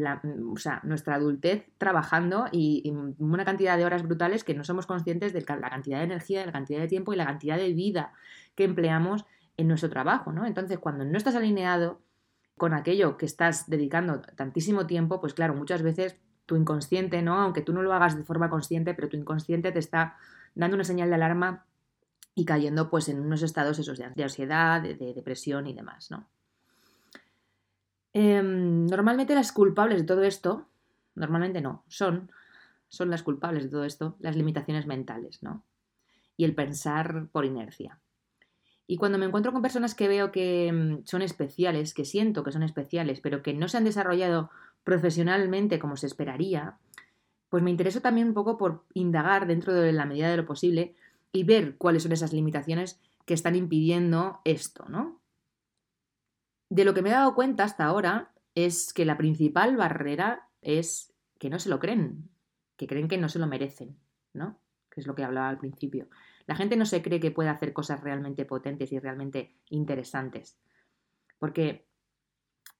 o 0.51 0.57
sea, 0.57 0.79
nuestra 0.83 1.15
adultez 1.15 1.67
trabajando 1.77 2.47
y, 2.51 2.91
una 3.19 3.45
cantidad 3.45 3.77
de 3.77 3.85
horas 3.85 4.01
brutales 4.01 4.43
que 4.43 4.55
no 4.55 4.63
somos 4.63 4.87
conscientes 4.87 5.33
de 5.33 5.41
la 5.41 5.69
cantidad 5.69 5.99
de 5.99 6.05
energía, 6.05 6.39
de 6.39 6.47
la 6.47 6.51
cantidad 6.51 6.79
de 6.79 6.87
tiempo 6.87 7.13
y 7.13 7.15
la 7.15 7.27
cantidad 7.27 7.57
de 7.57 7.73
vida 7.73 8.11
que 8.55 8.63
empleamos 8.63 9.25
en 9.55 9.67
nuestro 9.67 9.91
trabajo, 9.91 10.31
¿no? 10.31 10.47
Entonces, 10.47 10.79
cuando 10.79 11.05
no 11.05 11.15
estás 11.15 11.35
alineado 11.35 12.01
con 12.57 12.73
aquello 12.73 13.15
que 13.17 13.27
estás 13.27 13.69
dedicando 13.69 14.21
tantísimo 14.35 14.87
tiempo, 14.87 15.21
pues 15.21 15.35
claro, 15.35 15.53
muchas 15.53 15.83
veces 15.83 16.19
tu 16.47 16.55
inconsciente, 16.55 17.21
¿no? 17.21 17.39
Aunque 17.39 17.61
tú 17.61 17.71
no 17.71 17.83
lo 17.83 17.93
hagas 17.93 18.17
de 18.17 18.23
forma 18.23 18.49
consciente, 18.49 18.95
pero 18.95 19.09
tu 19.09 19.17
inconsciente 19.17 19.71
te 19.71 19.79
está 19.79 20.15
dando 20.55 20.73
una 20.73 20.85
señal 20.85 21.09
de 21.09 21.15
alarma 21.15 21.65
y 22.35 22.43
cayendo 22.43 22.89
pues 22.89 23.07
en 23.07 23.21
unos 23.21 23.41
estados 23.41 23.79
esos 23.79 23.97
de 23.97 24.23
ansiedad, 24.23 24.81
de, 24.81 24.93
depresión 24.95 25.67
y 25.67 25.73
demás, 25.73 26.11
¿no? 26.11 26.27
Em, 28.13 28.85
normalmente 28.85 29.33
las 29.33 29.53
culpables 29.53 30.01
de 30.01 30.07
todo 30.07 30.23
esto, 30.23 30.67
normalmente 31.15 31.61
no, 31.61 31.83
son, 31.87 32.29
son 32.89 33.09
las 33.09 33.23
culpables 33.23 33.63
de 33.63 33.69
todo 33.69 33.85
esto, 33.85 34.17
las 34.19 34.35
limitaciones 34.35 34.85
mentales, 34.85 35.41
¿no? 35.43 35.63
Y 36.37 36.43
el 36.43 36.53
pensar 36.53 37.27
por 37.31 37.45
inercia. 37.45 37.99
Y 38.87 38.97
cuando 38.97 39.17
me 39.17 39.25
encuentro 39.25 39.51
con 39.51 39.61
personas 39.61 39.95
que 39.95 40.09
veo 40.09 40.31
que 40.31 40.71
mm, 40.71 41.05
son 41.05 41.21
especiales, 41.21 41.93
que 41.93 42.05
siento 42.05 42.43
que 42.43 42.51
son 42.51 42.63
especiales, 42.63 43.21
pero 43.21 43.41
que 43.41 43.53
no 43.53 43.69
se 43.69 43.77
han 43.77 43.85
desarrollado 43.85 44.51
profesionalmente 44.83 45.79
como 45.79 45.95
se 45.95 46.07
esperaría, 46.07 46.77
pues 47.49 47.63
me 47.63 47.71
intereso 47.71 48.01
también 48.01 48.27
un 48.27 48.33
poco 48.33 48.57
por 48.57 48.83
indagar 48.93 49.47
dentro 49.47 49.73
de 49.73 49.93
la 49.93 50.05
medida 50.05 50.29
de 50.29 50.37
lo 50.37 50.45
posible 50.45 50.95
y 51.35 51.43
ver 51.43 51.77
cuáles 51.77 52.03
son 52.03 52.13
esas 52.13 52.33
limitaciones 52.33 52.99
que 53.25 53.33
están 53.33 53.55
impidiendo 53.55 54.39
esto, 54.45 54.85
¿no? 54.87 55.21
De 56.69 56.85
lo 56.85 56.93
que 56.93 57.01
me 57.01 57.09
he 57.09 57.13
dado 57.13 57.35
cuenta 57.35 57.63
hasta 57.63 57.85
ahora 57.85 58.33
es 58.55 58.93
que 58.93 59.05
la 59.05 59.17
principal 59.17 59.75
barrera 59.75 60.49
es 60.61 61.13
que 61.37 61.49
no 61.49 61.59
se 61.59 61.69
lo 61.69 61.79
creen, 61.79 62.29
que 62.77 62.87
creen 62.87 63.07
que 63.07 63.17
no 63.17 63.27
se 63.27 63.39
lo 63.39 63.47
merecen, 63.47 63.97
¿no? 64.33 64.59
Que 64.89 65.01
es 65.01 65.07
lo 65.07 65.15
que 65.15 65.23
hablaba 65.23 65.49
al 65.49 65.59
principio. 65.59 66.07
La 66.47 66.55
gente 66.55 66.77
no 66.77 66.85
se 66.85 67.01
cree 67.01 67.19
que 67.19 67.31
pueda 67.31 67.51
hacer 67.51 67.73
cosas 67.73 68.01
realmente 68.01 68.45
potentes 68.45 68.91
y 68.93 68.99
realmente 68.99 69.57
interesantes. 69.69 70.57
Porque 71.37 71.87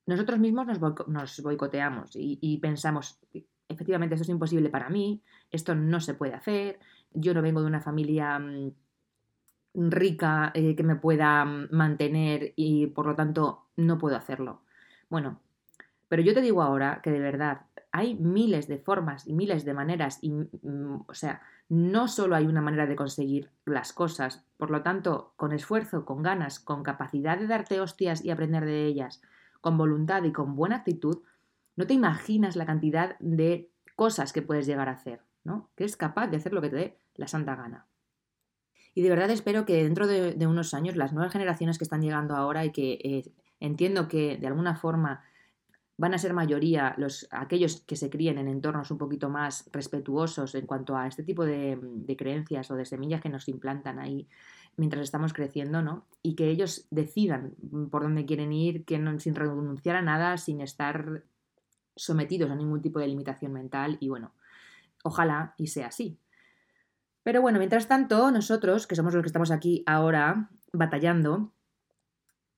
nosotros 0.05 0.39
mismos 0.39 0.67
nos, 1.07 1.41
boicoteamos 1.41 2.11
y 2.13 2.57
pensamos, 2.59 3.19
efectivamente, 3.67 4.15
esto 4.15 4.23
es 4.23 4.29
imposible 4.29 4.69
para 4.69 4.89
mí, 4.89 5.21
esto 5.51 5.75
no 5.75 5.99
se 5.99 6.13
puede 6.13 6.33
hacer, 6.33 6.79
yo 7.13 7.33
no 7.33 7.41
vengo 7.41 7.61
de 7.61 7.67
una 7.67 7.81
familia 7.81 8.39
mm, 8.39 8.71
rica 9.73 10.51
eh, 10.53 10.75
que 10.75 10.83
me 10.83 10.95
pueda 10.95 11.43
mm, 11.45 11.69
mantener 11.71 12.53
y 12.55 12.87
por 12.87 13.05
lo 13.07 13.15
tanto 13.15 13.67
no 13.75 13.97
puedo 13.97 14.15
hacerlo. 14.15 14.61
Bueno, 15.09 15.39
pero 16.07 16.21
yo 16.21 16.33
te 16.33 16.41
digo 16.41 16.61
ahora 16.61 17.01
que 17.03 17.11
de 17.11 17.19
verdad 17.19 17.61
hay 17.91 18.15
miles 18.15 18.67
de 18.67 18.77
formas 18.77 19.25
y 19.27 19.33
miles 19.33 19.63
de 19.65 19.73
maneras 19.73 20.19
y, 20.21 20.31
mm, 20.31 21.05
o 21.07 21.13
sea, 21.13 21.41
no 21.69 22.07
solo 22.07 22.35
hay 22.35 22.45
una 22.45 22.61
manera 22.61 22.85
de 22.85 22.95
conseguir 22.95 23.49
las 23.65 23.93
cosas, 23.93 24.45
por 24.57 24.69
lo 24.69 24.83
tanto, 24.83 25.33
con 25.35 25.51
esfuerzo, 25.51 26.05
con 26.05 26.21
ganas, 26.21 26.59
con 26.59 26.83
capacidad 26.83 27.37
de 27.37 27.47
darte 27.47 27.79
hostias 27.79 28.23
y 28.23 28.31
aprender 28.31 28.65
de 28.65 28.85
ellas, 28.85 29.21
con 29.61 29.77
voluntad 29.77 30.23
y 30.23 30.31
con 30.31 30.55
buena 30.55 30.77
actitud, 30.77 31.23
no 31.75 31.87
te 31.87 31.93
imaginas 31.93 32.55
la 32.55 32.65
cantidad 32.65 33.17
de 33.19 33.69
cosas 33.95 34.33
que 34.33 34.41
puedes 34.41 34.65
llegar 34.65 34.89
a 34.89 34.93
hacer, 34.93 35.21
¿no? 35.43 35.69
Que 35.75 35.83
es 35.83 35.97
capaz 35.97 36.27
de 36.27 36.37
hacer 36.37 36.53
lo 36.53 36.61
que 36.61 36.69
te 36.69 36.75
dé 36.75 36.97
la 37.15 37.27
santa 37.27 37.55
gana. 37.55 37.87
Y 38.93 39.01
de 39.01 39.09
verdad 39.09 39.29
espero 39.29 39.65
que 39.65 39.83
dentro 39.83 40.07
de, 40.07 40.47
unos 40.47 40.73
años 40.73 40.95
las 40.95 41.13
nuevas 41.13 41.33
generaciones 41.33 41.77
que 41.77 41.83
están 41.83 42.01
llegando 42.01 42.35
ahora 42.35 42.63
y 42.63 42.71
que 42.71 42.93
eh, 43.03 43.31
entiendo 43.59 44.07
que 44.07 44.37
de 44.37 44.47
alguna 44.47 44.75
forma 44.75 45.23
van 45.97 46.13
a 46.13 46.17
ser 46.17 46.33
mayoría 46.33 46.93
los, 46.97 47.27
aquellos 47.31 47.81
que 47.81 47.95
se 47.95 48.09
críen 48.09 48.37
en 48.37 48.47
entornos 48.47 48.91
un 48.91 48.97
poquito 48.97 49.29
más 49.29 49.69
respetuosos 49.71 50.55
en 50.55 50.65
cuanto 50.65 50.97
a 50.97 51.07
este 51.07 51.23
tipo 51.23 51.45
de, 51.45 51.77
de, 51.81 52.17
creencias 52.17 52.69
o 52.71 52.75
de 52.75 52.85
semillas 52.85 53.21
que 53.21 53.29
nos 53.29 53.47
implantan 53.47 53.99
ahí 53.99 54.27
mientras 54.77 55.03
estamos 55.03 55.31
creciendo, 55.31 55.81
¿no? 55.81 56.05
Y 56.21 56.35
que 56.35 56.49
ellos 56.49 56.87
decidan 56.91 57.55
por 57.91 58.03
dónde 58.03 58.25
quieren 58.25 58.51
ir, 58.51 58.83
que 58.83 58.97
no, 58.97 59.17
sin 59.19 59.35
renunciar 59.35 59.95
a 59.95 60.01
nada, 60.01 60.37
sin 60.37 60.59
estar 60.59 61.23
sometidos 61.95 62.51
a 62.51 62.55
ningún 62.55 62.81
tipo 62.81 62.99
de 62.99 63.07
limitación 63.07 63.53
mental 63.53 63.97
y 63.99 64.09
bueno, 64.09 64.33
ojalá 65.03 65.53
y 65.57 65.67
sea 65.67 65.87
así. 65.87 66.17
Pero 67.23 67.41
bueno, 67.41 67.57
mientras 67.57 67.87
tanto, 67.87 68.29
nosotros, 68.31 68.85
que 68.85 68.95
somos 68.95 69.13
los 69.13 69.23
que 69.23 69.27
estamos 69.27 69.49
aquí 69.51 69.83
ahora 69.87 70.49
batallando, 70.73 71.51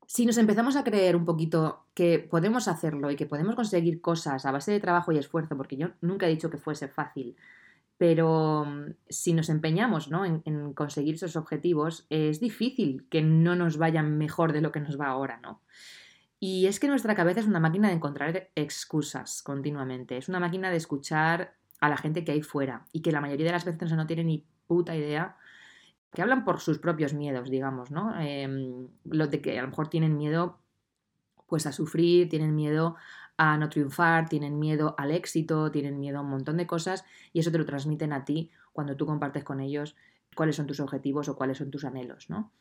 si 0.06 0.26
nos 0.26 0.38
empezamos 0.38 0.76
a 0.76 0.84
creer 0.84 1.16
un 1.16 1.26
poquito 1.26 1.86
que 1.94 2.20
podemos 2.20 2.68
hacerlo 2.68 3.12
y 3.12 3.16
que 3.16 3.26
podemos 3.26 3.56
conseguir 3.56 4.02
cosas 4.02 4.46
a 4.46 4.52
base 4.52 4.72
de 4.72 4.80
trabajo 4.80 5.12
y 5.12 5.18
esfuerzo, 5.18 5.56
porque 5.56 5.78
yo 5.78 5.90
nunca 6.02 6.26
he 6.26 6.30
dicho 6.30 6.50
que 6.50 6.58
fuese 6.58 6.88
fácil, 6.88 7.36
pero 7.98 8.66
mm, 8.66 8.94
si 9.10 9.34
nos 9.34 9.50
empeñamos 9.50 10.10
¿no? 10.10 10.26
en, 10.26 10.42
en, 10.46 10.74
conseguir 10.74 11.16
esos 11.16 11.36
objetivos, 11.36 12.06
es 12.10 12.40
difícil 12.40 13.08
que 13.10 13.22
no 13.22 13.56
nos 13.56 13.78
vayan 13.78 14.18
mejor 14.18 14.54
de 14.54 14.62
lo 14.62 14.72
que 14.72 14.80
nos 14.80 15.00
va 15.00 15.08
ahora, 15.08 15.40
¿no? 15.42 15.62
Y 16.40 16.68
es 16.68 16.80
que 16.80 16.88
nuestra 16.88 17.16
cabeza 17.16 17.40
es 17.40 17.48
una 17.48 17.60
máquina 17.60 17.88
de 17.88 17.96
encontrar 17.96 18.50
excusas 18.56 19.42
continuamente, 19.42 20.18
es 20.18 20.30
una 20.30 20.40
máquina 20.40 20.70
de 20.70 20.78
escuchar 20.78 21.56
a 21.80 21.90
la 21.90 21.98
gente 21.98 22.24
que 22.24 22.32
hay 22.32 22.42
fuera 22.42 22.86
y 22.92 23.02
que 23.02 23.12
la 23.12 23.22
mayoría 23.22 23.48
de 23.48 23.52
las 23.54 23.66
veces 23.66 23.92
no 23.92 24.08
tiene 24.08 24.24
ni 24.24 24.46
puta 24.68 24.96
idea, 24.96 25.38
que 26.14 26.22
hablan 26.22 26.46
por 26.46 26.60
sus 26.60 26.80
propios 26.80 27.14
miedos, 27.14 27.50
digamos, 27.50 27.92
¿no? 27.92 28.14
Eh, 28.20 28.88
lo 29.06 29.28
de 29.28 29.42
que 29.42 29.58
a 29.58 29.62
lo 29.62 29.70
mejor 29.70 29.90
tienen 29.90 30.18
miedo 30.18 30.60
pues 31.48 31.66
a 31.66 31.72
sufrir, 31.72 32.30
tienen 32.30 32.56
miedo 32.56 32.96
a 33.38 33.58
no 33.58 33.70
triunfar, 33.70 34.28
tienen 34.28 34.60
miedo 34.60 34.96
al 34.98 35.12
éxito, 35.12 35.72
tienen 35.72 36.00
miedo 36.00 36.18
a 36.18 36.22
un 36.22 36.30
montón 36.30 36.58
de 36.58 36.68
cosas 36.68 37.06
y 37.34 37.40
eso 37.40 37.52
te 37.52 37.58
lo 37.58 37.66
transmiten 37.66 38.14
a 38.14 38.26
ti 38.26 38.52
cuando 38.74 38.96
tú 38.96 39.06
compartes 39.06 39.44
con 39.44 39.62
ellos 39.62 39.96
cuáles 40.36 40.56
son 40.56 40.68
tus 40.68 40.80
objetivos 40.80 41.30
o 41.30 41.36
cuáles 41.36 41.58
son 41.58 41.72
tus 41.72 41.86
anhelos, 41.86 42.30
¿no? 42.30 42.52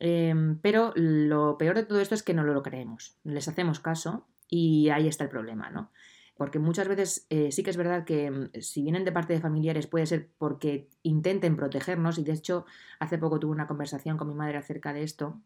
Em, 0.00 0.58
pero 0.60 0.92
lo 0.96 1.56
peor 1.56 1.76
de 1.76 1.84
todo 1.84 2.00
esto 2.00 2.14
es 2.14 2.22
que 2.22 2.34
no 2.34 2.42
lo 2.42 2.62
creemos, 2.62 3.16
les 3.24 3.48
hacemos 3.48 3.80
caso 3.80 4.26
y 4.48 4.88
ahí 4.90 5.08
está 5.08 5.24
el 5.24 5.30
problema, 5.30 5.70
¿no? 5.70 5.90
Porque 6.36 6.58
muchas 6.58 6.88
veces 6.88 7.26
eh, 7.30 7.52
sí 7.52 7.62
que 7.62 7.70
es 7.70 7.76
verdad 7.76 8.04
que 8.04 8.30
mm, 8.30 8.60
si 8.60 8.82
vienen 8.82 9.04
de 9.04 9.12
parte 9.12 9.32
de 9.32 9.40
familiares 9.40 9.86
puede 9.86 10.06
ser 10.06 10.30
porque 10.38 10.88
intenten 11.02 11.56
protegernos 11.56 12.18
y 12.18 12.24
de 12.24 12.32
hecho 12.32 12.66
hace 12.98 13.18
poco 13.18 13.38
tuve 13.38 13.52
una 13.52 13.68
conversación 13.68 14.16
con 14.16 14.28
mi 14.28 14.34
madre 14.34 14.58
acerca 14.58 14.92
de 14.92 15.04
esto. 15.04 15.40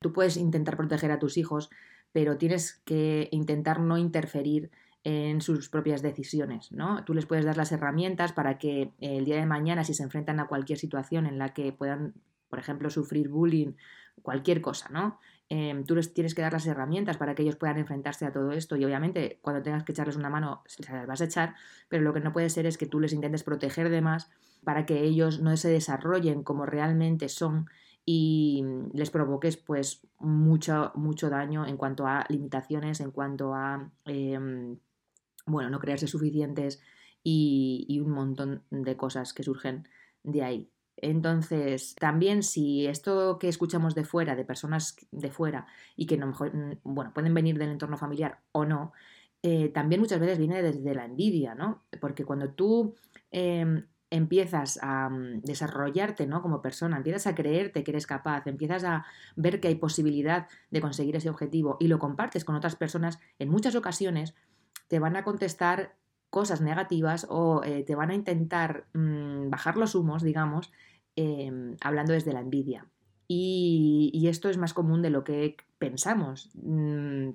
Tú 0.00 0.12
puedes 0.12 0.36
intentar 0.36 0.76
proteger 0.76 1.10
a 1.12 1.18
tus 1.18 1.36
hijos, 1.36 1.70
pero 2.12 2.38
tienes 2.38 2.80
que 2.84 3.28
intentar 3.32 3.80
no 3.80 3.98
interferir 3.98 4.70
en 5.04 5.40
sus 5.40 5.68
propias 5.68 6.02
decisiones, 6.02 6.70
¿no? 6.70 7.04
Tú 7.04 7.14
les 7.14 7.26
puedes 7.26 7.44
dar 7.44 7.56
las 7.56 7.72
herramientas 7.72 8.32
para 8.32 8.58
que 8.58 8.92
el 9.00 9.24
día 9.24 9.36
de 9.36 9.46
mañana, 9.46 9.82
si 9.82 9.94
se 9.94 10.04
enfrentan 10.04 10.38
a 10.38 10.46
cualquier 10.46 10.78
situación 10.78 11.26
en 11.26 11.38
la 11.38 11.52
que 11.52 11.72
puedan 11.72 12.14
por 12.52 12.58
ejemplo, 12.58 12.90
sufrir 12.90 13.30
bullying, 13.30 13.72
cualquier 14.20 14.60
cosa, 14.60 14.90
¿no? 14.90 15.18
Em, 15.48 15.84
tú 15.84 15.94
les 15.94 16.12
tienes 16.12 16.34
que 16.34 16.42
dar 16.42 16.52
las 16.52 16.66
herramientas 16.66 17.16
para 17.16 17.34
que 17.34 17.44
ellos 17.44 17.56
puedan 17.56 17.78
enfrentarse 17.78 18.26
a 18.26 18.32
todo 18.32 18.52
esto 18.52 18.76
y 18.76 18.84
obviamente 18.84 19.38
cuando 19.40 19.62
tengas 19.62 19.84
que 19.84 19.92
echarles 19.92 20.16
una 20.16 20.28
mano 20.28 20.62
se 20.66 20.82
las 20.82 21.06
vas 21.06 21.22
a 21.22 21.24
echar, 21.24 21.54
pero 21.88 22.02
lo 22.02 22.12
que 22.12 22.20
no 22.20 22.34
puede 22.34 22.50
ser 22.50 22.66
es 22.66 22.76
que 22.76 22.84
tú 22.84 23.00
les 23.00 23.14
intentes 23.14 23.42
proteger 23.42 23.88
de 23.88 24.02
más 24.02 24.28
para 24.64 24.84
que 24.84 25.02
ellos 25.02 25.40
no 25.40 25.56
se 25.56 25.70
desarrollen 25.70 26.42
como 26.42 26.66
realmente 26.66 27.30
son 27.30 27.70
y 28.04 28.62
les 28.92 29.10
provoques 29.10 29.56
pues 29.56 30.06
mucho, 30.18 30.92
mucho 30.94 31.30
daño 31.30 31.66
en 31.66 31.78
cuanto 31.78 32.06
a 32.06 32.26
limitaciones, 32.28 33.00
en 33.00 33.12
cuanto 33.12 33.54
a, 33.54 33.90
em, 34.04 34.76
bueno, 35.46 35.70
no 35.70 35.78
creerse 35.78 36.06
suficientes 36.06 36.82
y, 37.24 37.98
un 38.04 38.10
montón 38.10 38.62
de 38.70 38.94
cosas 38.94 39.32
que 39.32 39.42
surgen 39.42 39.88
de 40.22 40.42
ahí. 40.42 40.70
Entonces, 41.02 41.94
también 41.96 42.42
si 42.42 42.86
esto 42.86 43.38
que 43.38 43.48
escuchamos 43.48 43.94
de 43.94 44.04
fuera, 44.04 44.36
de 44.36 44.44
personas 44.44 44.96
de 45.10 45.30
fuera, 45.30 45.66
y 45.96 46.06
que 46.06 46.16
no 46.16 46.32
bueno, 46.84 47.12
pueden 47.12 47.34
venir 47.34 47.58
del 47.58 47.70
entorno 47.70 47.98
familiar 47.98 48.40
o 48.52 48.64
no, 48.64 48.92
eh, 49.42 49.68
también 49.68 50.00
muchas 50.00 50.20
veces 50.20 50.38
viene 50.38 50.62
desde 50.62 50.94
la 50.94 51.04
envidia, 51.04 51.56
¿no? 51.56 51.82
Porque 52.00 52.24
cuando 52.24 52.50
tú 52.50 52.94
em, 53.32 53.84
empiezas 54.10 54.78
a 54.80 55.08
mm, 55.08 55.40
desarrollarte 55.40 56.26
¿no? 56.26 56.42
como 56.42 56.62
persona, 56.62 56.98
empiezas 56.98 57.26
a 57.26 57.34
creerte 57.34 57.82
que 57.82 57.90
eres 57.90 58.06
capaz, 58.06 58.46
empiezas 58.46 58.84
a 58.84 59.04
ver 59.34 59.58
que 59.58 59.68
hay 59.68 59.74
posibilidad 59.74 60.46
de 60.70 60.80
conseguir 60.80 61.16
ese 61.16 61.30
objetivo 61.30 61.78
y 61.80 61.88
lo 61.88 61.98
compartes 61.98 62.44
con 62.44 62.54
otras 62.54 62.76
personas, 62.76 63.18
en 63.38 63.48
muchas 63.48 63.74
ocasiones 63.74 64.34
te 64.86 64.98
van 64.98 65.16
a 65.16 65.24
contestar 65.24 65.96
cosas 66.28 66.60
negativas 66.60 67.26
o 67.28 67.62
eh, 67.64 67.82
te 67.84 67.94
van 67.94 68.10
a 68.10 68.14
intentar 68.14 68.86
mm, 68.92 69.50
bajar 69.50 69.76
los 69.76 69.94
humos, 69.94 70.22
digamos, 70.22 70.70
em, 71.16 71.76
hablando 71.80 72.12
desde 72.12 72.32
la 72.32 72.40
envidia. 72.40 72.86
Y, 73.28 74.26
esto 74.28 74.50
es 74.50 74.58
más 74.58 74.74
común 74.74 75.02
de 75.02 75.10
lo 75.10 75.24
que 75.24 75.56
pensamos. 75.78 76.50
Mm, 76.54 77.30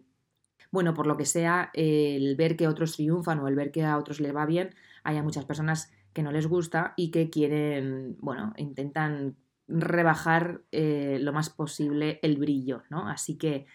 bueno, 0.71 0.93
por 0.93 1.07
lo 1.07 1.17
que 1.17 1.25
sea, 1.25 1.71
el 1.73 2.35
ver 2.35 2.55
que 2.55 2.67
otros 2.67 2.93
triunfan 2.93 3.39
o 3.39 3.47
el 3.47 3.55
ver 3.55 3.71
que 3.71 3.83
a 3.83 3.97
otros 3.97 4.19
les 4.19 4.35
va 4.35 4.45
bien, 4.45 4.75
hay 5.03 5.21
muchas 5.21 5.45
personas 5.45 5.91
que 6.13 6.23
no 6.23 6.31
les 6.31 6.47
gusta 6.47 6.93
y 6.97 7.11
que 7.11 7.29
quieren, 7.29 8.17
bueno, 8.19 8.53
intentan 8.57 9.35
rebajar 9.67 10.61
eh, 10.71 11.19
lo 11.21 11.33
más 11.33 11.49
posible 11.49 12.19
el 12.21 12.37
brillo, 12.37 12.83
¿no? 12.89 13.07
Así 13.07 13.37
que 13.37 13.65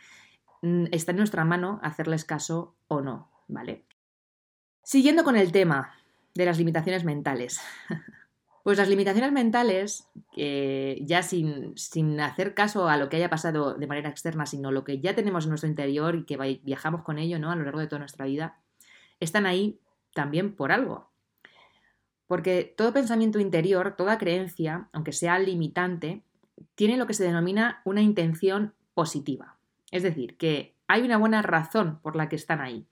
mm, 0.63 0.87
está 0.93 1.13
en 1.13 1.19
nuestra 1.19 1.45
mano 1.45 1.81
hacerles 1.83 2.25
caso 2.25 2.77
o 2.89 3.01
no, 3.01 3.31
¿vale? 3.49 3.85
Siguiendo 4.83 5.23
con 5.25 5.37
el 5.37 5.53
tema 5.53 5.93
de 6.35 6.47
las 6.47 6.59
limitaciones 6.59 7.05
mentales. 7.05 7.61
Pues 8.63 8.79
las 8.79 8.89
limitaciones 8.89 9.33
mentales, 9.33 10.09
ya 10.37 11.23
sin, 11.23 11.77
sin, 11.77 12.21
hacer 12.21 12.55
caso 12.55 12.89
a 12.89 12.97
lo 12.97 13.09
que 13.09 13.17
haya 13.17 13.29
pasado 13.29 13.75
de 13.75 13.87
manera 13.89 14.09
externa, 14.09 14.47
sino 14.47 14.71
lo 14.71 14.85
que 14.85 15.01
ya 15.01 15.15
tenemos 15.15 15.45
en 15.45 15.51
nuestro 15.51 15.69
interior 15.69 16.15
y 16.15 16.25
que 16.25 16.61
viajamos 16.63 17.03
con 17.03 17.19
ello 17.19 17.39
¿no? 17.41 17.51
a 17.51 17.57
lo 17.57 17.65
largo 17.65 17.81
de 17.81 17.89
toda 17.89 17.99
nuestra 17.99 18.25
vida, 18.25 18.61
están 19.19 19.47
ahí 19.47 19.81
también 20.15 20.55
por 20.55 20.71
algo. 20.71 21.11
Porque 22.27 22.73
todo 22.77 22.93
pensamiento 22.93 23.41
interior, 23.41 23.95
toda 23.97 24.19
creencia, 24.19 24.89
aunque 24.93 25.13
sea 25.13 25.39
limitante, 25.39 26.23
tiene 26.75 26.97
lo 26.97 27.07
que 27.07 27.15
se 27.15 27.25
denomina 27.25 27.83
una 27.85 28.01
intención 28.01 28.75
positiva. 28.95 29.57
Es 29.91 30.03
decir, 30.03 30.37
que 30.37 30.75
hay 30.87 31.03
una 31.03 31.19
buena 31.19 31.43
razón 31.43 32.01
por 32.01 32.17
la 32.17 32.29
que 32.29 32.37
están 32.37 32.61
ahí. 32.61 32.87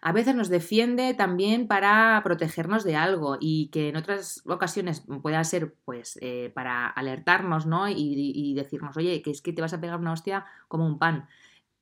A 0.00 0.12
veces 0.12 0.34
nos 0.34 0.48
defiende 0.48 1.14
también 1.14 1.66
para 1.66 2.20
protegernos 2.22 2.84
de 2.84 2.96
algo 2.96 3.36
y 3.40 3.68
que 3.68 3.88
en 3.88 3.96
otras 3.96 4.42
ocasiones 4.46 5.04
pueda 5.22 5.42
ser 5.44 5.74
pues 5.84 6.18
eh, 6.20 6.50
para 6.54 6.86
alertarnos 6.86 7.66
¿no? 7.66 7.88
y, 7.88 8.54
decirnos, 8.54 8.96
oye, 8.96 9.22
que 9.22 9.30
es 9.30 9.42
que 9.42 9.52
te 9.52 9.62
vas 9.62 9.72
a 9.72 9.80
pegar 9.80 9.98
una 9.98 10.12
hostia 10.12 10.44
como 10.68 10.86
un 10.86 10.98
pan. 10.98 11.26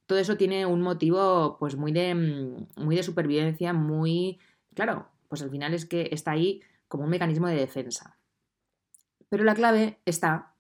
Todo 0.07 0.19
eso 0.19 0.37
tiene 0.37 0.67
un 0.67 0.83
motivo 0.83 1.57
pues 1.59 1.77
muy 1.77 1.93
de, 1.93 2.15
mm, 2.15 2.85
muy 2.85 2.97
de 2.97 3.03
supervivencia, 3.03 3.73
muy... 3.73 4.39
Claro, 4.75 5.09
pues 5.29 5.43
al 5.43 5.51
final 5.51 5.75
es 5.75 5.87
que 5.87 6.09
está 6.13 6.33
ahí 6.33 6.63
como 6.89 7.05
un 7.05 7.11
mecanismo 7.11 7.49
de 7.49 7.57
defensa. 7.57 8.17
Pero 9.29 9.45
la 9.45 9.55
clave 9.55 9.99
está 10.05 10.53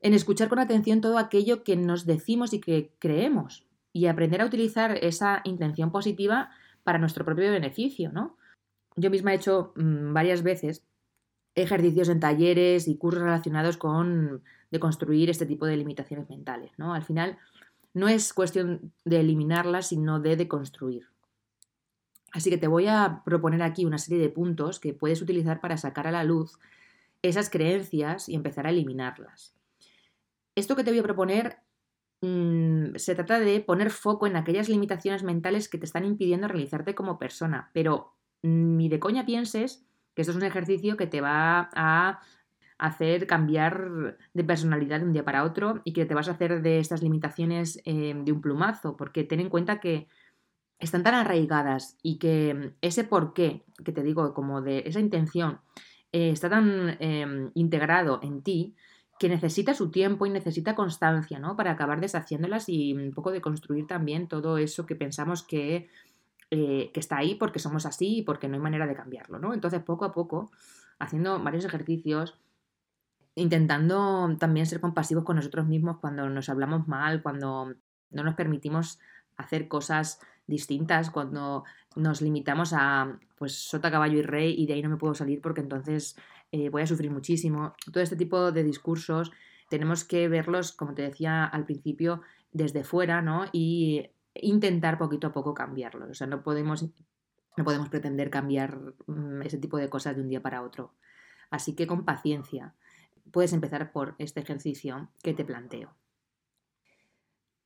en 0.00 0.14
escuchar 0.14 0.48
con 0.48 0.58
atención 0.58 1.00
todo 1.00 1.18
aquello 1.18 1.62
que 1.62 1.76
nos 1.76 2.06
decimos 2.06 2.52
y 2.52 2.60
que 2.60 2.92
creemos 2.98 3.66
y 3.92 4.06
aprender 4.06 4.40
a 4.40 4.46
utilizar 4.46 4.96
esa 5.02 5.42
intención 5.44 5.90
positiva 5.90 6.50
para 6.82 6.98
nuestro 6.98 7.24
propio 7.24 7.50
beneficio, 7.50 8.12
¿no? 8.12 8.36
Yo 8.96 9.10
misma 9.10 9.32
he 9.32 9.36
hecho 9.36 9.72
mm, 9.76 10.12
varias 10.12 10.42
veces 10.42 10.84
ejercicios 11.54 12.08
en 12.08 12.20
talleres 12.20 12.88
y 12.88 12.96
cursos 12.96 13.22
relacionados 13.22 13.76
con 13.76 14.42
de 14.70 14.80
construir 14.80 15.30
este 15.30 15.46
tipo 15.46 15.66
de 15.66 15.76
limitaciones 15.76 16.28
mentales, 16.28 16.70
¿no? 16.78 16.94
Al 16.94 17.02
final 17.02 17.38
no 17.92 18.08
es 18.08 18.32
cuestión 18.32 18.92
de 19.04 19.20
eliminarlas, 19.20 19.88
sino 19.88 20.20
de 20.20 20.36
deconstruir. 20.36 21.08
Así 22.32 22.50
que 22.50 22.58
te 22.58 22.68
voy 22.68 22.86
a 22.86 23.22
proponer 23.24 23.62
aquí 23.62 23.84
una 23.84 23.98
serie 23.98 24.22
de 24.22 24.28
puntos 24.28 24.78
que 24.78 24.94
puedes 24.94 25.20
utilizar 25.20 25.60
para 25.60 25.76
sacar 25.76 26.06
a 26.06 26.12
la 26.12 26.22
luz 26.22 26.58
esas 27.22 27.50
creencias 27.50 28.28
y 28.28 28.36
empezar 28.36 28.66
a 28.66 28.70
eliminarlas. 28.70 29.54
Esto 30.54 30.76
que 30.76 30.84
te 30.84 30.90
voy 30.90 31.00
a 31.00 31.04
proponer 31.04 31.58
mm, 32.20 32.96
se 32.96 33.14
trata 33.14 33.38
de 33.40 33.60
poner 33.60 33.90
foco 33.90 34.26
en 34.26 34.36
aquellas 34.36 34.68
limitaciones 34.68 35.22
mentales 35.22 35.68
que 35.68 35.78
te 35.78 35.84
están 35.84 36.04
impidiendo 36.04 36.48
realizarte 36.48 36.94
como 36.94 37.18
persona, 37.18 37.70
pero 37.72 38.14
ni 38.42 38.88
de 38.88 39.00
coña 39.00 39.26
pienses 39.26 39.84
que 40.14 40.22
esto 40.22 40.32
es 40.32 40.36
un 40.36 40.44
ejercicio 40.44 40.96
que 40.96 41.06
te 41.06 41.20
va 41.20 41.70
a 41.74 42.20
hacer 42.78 43.26
cambiar 43.26 44.16
de 44.32 44.44
personalidad 44.44 45.00
de 45.00 45.06
un 45.06 45.12
día 45.12 45.24
para 45.24 45.44
otro 45.44 45.82
y 45.84 45.92
que 45.92 46.06
te 46.06 46.14
vas 46.14 46.28
a 46.28 46.32
hacer 46.32 46.62
de 46.62 46.78
estas 46.78 47.02
limitaciones 47.02 47.80
eh, 47.84 48.14
de 48.16 48.32
un 48.32 48.40
plumazo, 48.40 48.96
porque 48.96 49.24
ten 49.24 49.40
en 49.40 49.50
cuenta 49.50 49.80
que 49.80 50.08
están 50.78 51.02
tan 51.02 51.14
arraigadas 51.14 51.98
y 52.02 52.18
que 52.18 52.54
mm, 52.54 52.76
ese 52.80 53.04
porqué, 53.04 53.64
que 53.84 53.92
te 53.92 54.02
digo, 54.02 54.32
como 54.32 54.62
de 54.62 54.82
esa 54.86 55.00
intención, 55.00 55.60
eh, 56.12 56.30
está 56.30 56.48
tan 56.48 56.96
em, 57.00 57.50
integrado 57.54 58.20
en 58.22 58.42
ti 58.42 58.74
que 59.20 59.28
necesita 59.28 59.74
su 59.74 59.90
tiempo 59.90 60.24
y 60.24 60.30
necesita 60.30 60.74
constancia, 60.74 61.38
¿no? 61.38 61.54
Para 61.54 61.72
acabar 61.72 62.00
deshaciéndolas 62.00 62.70
y 62.70 62.94
un 62.94 63.12
poco 63.12 63.30
de 63.30 63.42
construir 63.42 63.86
también 63.86 64.28
todo 64.28 64.56
eso 64.56 64.86
que 64.86 64.96
pensamos 64.96 65.42
que, 65.42 65.90
eh, 66.50 66.90
que 66.94 67.00
está 67.00 67.18
ahí 67.18 67.34
porque 67.34 67.58
somos 67.58 67.84
así 67.84 68.16
y 68.16 68.22
porque 68.22 68.48
no 68.48 68.54
hay 68.54 68.60
manera 68.60 68.86
de 68.86 68.94
cambiarlo, 68.94 69.38
¿no? 69.38 69.52
Entonces, 69.52 69.82
poco 69.82 70.06
a 70.06 70.12
poco, 70.12 70.50
haciendo 70.98 71.38
varios 71.38 71.66
ejercicios, 71.66 72.38
intentando 73.34 74.34
también 74.38 74.64
ser 74.64 74.80
compasivos 74.80 75.24
con 75.24 75.36
nosotros 75.36 75.66
mismos 75.66 75.98
cuando 75.98 76.30
nos 76.30 76.48
hablamos 76.48 76.88
mal, 76.88 77.22
cuando 77.22 77.74
no 78.08 78.24
nos 78.24 78.34
permitimos 78.36 79.00
hacer 79.36 79.68
cosas 79.68 80.18
distintas, 80.46 81.10
cuando 81.10 81.64
nos 81.94 82.22
limitamos 82.22 82.72
a 82.72 83.18
pues 83.36 83.52
sota, 83.52 83.90
caballo 83.90 84.18
y 84.18 84.22
rey 84.22 84.54
y 84.56 84.66
de 84.66 84.72
ahí 84.72 84.82
no 84.82 84.88
me 84.88 84.96
puedo 84.96 85.14
salir 85.14 85.42
porque 85.42 85.60
entonces 85.60 86.16
eh, 86.52 86.68
voy 86.68 86.82
a 86.82 86.86
sufrir 86.86 87.10
muchísimo. 87.10 87.74
Todo 87.92 88.02
este 88.02 88.16
tipo 88.16 88.52
de 88.52 88.64
discursos 88.64 89.30
tenemos 89.68 90.04
que 90.04 90.28
verlos, 90.28 90.72
como 90.72 90.94
te 90.94 91.02
decía 91.02 91.44
al 91.44 91.64
principio, 91.64 92.22
desde 92.52 92.84
fuera, 92.84 93.22
¿no? 93.22 93.46
Y 93.52 94.10
intentar 94.34 94.98
poquito 94.98 95.28
a 95.28 95.32
poco 95.32 95.54
cambiarlos. 95.54 96.10
O 96.10 96.14
sea, 96.14 96.26
no 96.26 96.42
podemos, 96.42 96.84
no 97.56 97.64
podemos 97.64 97.88
pretender 97.88 98.30
cambiar 98.30 98.78
mm, 99.06 99.42
ese 99.42 99.58
tipo 99.58 99.76
de 99.78 99.88
cosas 99.88 100.16
de 100.16 100.22
un 100.22 100.28
día 100.28 100.42
para 100.42 100.62
otro. 100.62 100.94
Así 101.50 101.74
que 101.74 101.86
con 101.86 102.04
paciencia 102.04 102.74
puedes 103.30 103.52
empezar 103.52 103.92
por 103.92 104.14
este 104.18 104.40
ejercicio 104.40 105.08
que 105.22 105.34
te 105.34 105.44
planteo. 105.44 105.94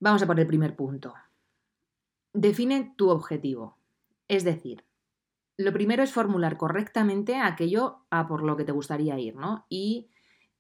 Vamos 0.01 0.23
a 0.23 0.27
por 0.27 0.39
el 0.39 0.47
primer 0.47 0.77
punto. 0.77 1.15
Define 2.33 2.95
tu 2.97 3.11
objetivo. 3.11 3.79
Es 4.29 4.45
decir, 4.45 4.85
lo 5.57 5.73
primero 5.73 6.03
es 6.03 6.13
formular 6.13 6.57
correctamente 6.57 7.37
aquello 7.37 8.05
a 8.11 8.27
por 8.27 8.43
lo 8.43 8.57
que 8.57 8.65
te 8.65 8.73
gustaría 8.73 9.19
ir, 9.19 9.37
¿no? 9.37 9.67
Y 9.69 10.11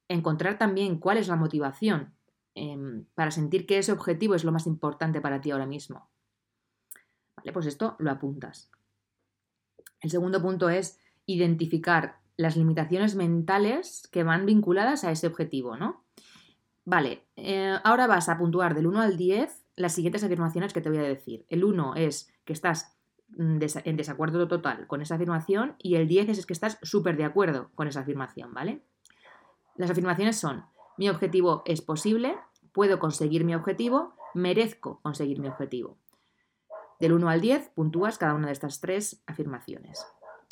encontrar 0.08 0.58
también 0.58 0.98
cuál 0.98 1.18
es 1.18 1.28
la 1.28 1.36
motivación 1.36 2.14
em, 2.54 3.06
para 3.14 3.30
sentir 3.30 3.66
que 3.66 3.78
ese 3.78 3.92
objetivo 3.92 4.34
es 4.34 4.44
lo 4.44 4.52
más 4.52 4.66
importante 4.66 5.20
para 5.20 5.40
ti 5.40 5.50
ahora 5.50 5.66
mismo. 5.66 6.08
Vale, 7.36 7.52
pues 7.52 7.66
esto 7.66 7.96
lo 7.98 8.10
apuntas. 8.10 8.70
El 10.00 10.10
segundo 10.10 10.40
punto 10.40 10.68
es 10.68 11.00
identificar 11.26 12.20
las 12.36 12.56
limitaciones 12.56 13.14
mentales 13.14 14.08
que 14.12 14.22
van 14.22 14.46
vinculadas 14.46 15.04
a 15.04 15.10
ese 15.10 15.26
objetivo, 15.26 15.76
¿no? 15.76 16.04
Vale, 16.84 17.24
eh, 17.36 17.78
ahora 17.82 18.06
vas 18.06 18.28
a 18.28 18.36
puntuar 18.36 18.74
del 18.74 18.86
1 18.86 19.00
al 19.00 19.16
10 19.16 19.64
las 19.76 19.94
siguientes 19.94 20.22
afirmaciones 20.22 20.72
que 20.72 20.80
te 20.80 20.90
voy 20.90 20.98
a 20.98 21.02
decir. 21.02 21.46
El 21.48 21.64
1 21.64 21.94
es 21.96 22.32
que 22.44 22.52
estás 22.52 22.93
en 23.38 23.96
desacuerdo 23.96 24.48
total 24.48 24.86
con 24.86 25.02
esa 25.02 25.16
afirmación 25.16 25.76
y 25.78 25.96
el 25.96 26.08
10 26.08 26.30
es 26.30 26.46
que 26.46 26.52
estás 26.52 26.78
súper 26.82 27.16
de 27.16 27.24
acuerdo 27.24 27.70
con 27.74 27.88
esa 27.88 28.00
afirmación, 28.00 28.54
¿vale? 28.54 28.82
Las 29.76 29.90
afirmaciones 29.90 30.38
son, 30.38 30.64
mi 30.96 31.08
objetivo 31.08 31.62
es 31.66 31.82
posible, 31.82 32.36
puedo 32.72 32.98
conseguir 32.98 33.44
mi 33.44 33.54
objetivo, 33.54 34.14
merezco 34.34 35.00
conseguir 35.02 35.40
mi 35.40 35.48
objetivo. 35.48 35.96
Del 37.00 37.12
1 37.12 37.28
al 37.28 37.40
10 37.40 37.70
puntúas 37.70 38.18
cada 38.18 38.34
una 38.34 38.46
de 38.46 38.52
estas 38.52 38.80
tres 38.80 39.22
afirmaciones. 39.26 40.06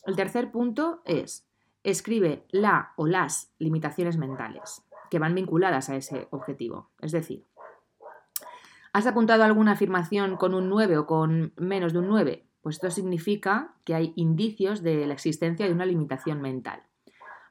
El 0.05 0.17
tercer 0.17 0.51
punto 0.51 1.03
es, 1.05 1.47
escribe 1.85 2.47
la 2.51 2.93
o 2.97 3.07
las 3.07 3.53
limitaciones 3.59 4.17
mentales. 4.17 4.83
que 5.11 5.19
van 5.19 5.35
vinculadas 5.35 5.91
a 5.91 5.97
ese 5.97 6.27
objetivo. 6.31 6.89
Es 6.99 7.13
decir, 7.13 7.45
¿has 8.95 9.07
apuntado 9.07 9.45
alguna 9.45 9.73
afirmación 9.73 10.39
con 10.39 10.55
un 10.55 10.71
9 10.71 10.97
o 10.97 11.07
con 11.07 11.53
menos 11.59 11.93
de 11.93 11.99
un 11.99 12.09
9? 12.09 12.47
Pues 12.63 12.77
esto 12.77 12.91
significa 12.91 13.75
que 13.85 13.95
hay 13.95 14.13
indicios 14.17 14.83
de 14.83 15.07
la 15.07 15.13
existencia 15.13 15.67
de 15.67 15.73
una 15.73 15.85
limitación 15.85 16.41
mental. 16.41 16.83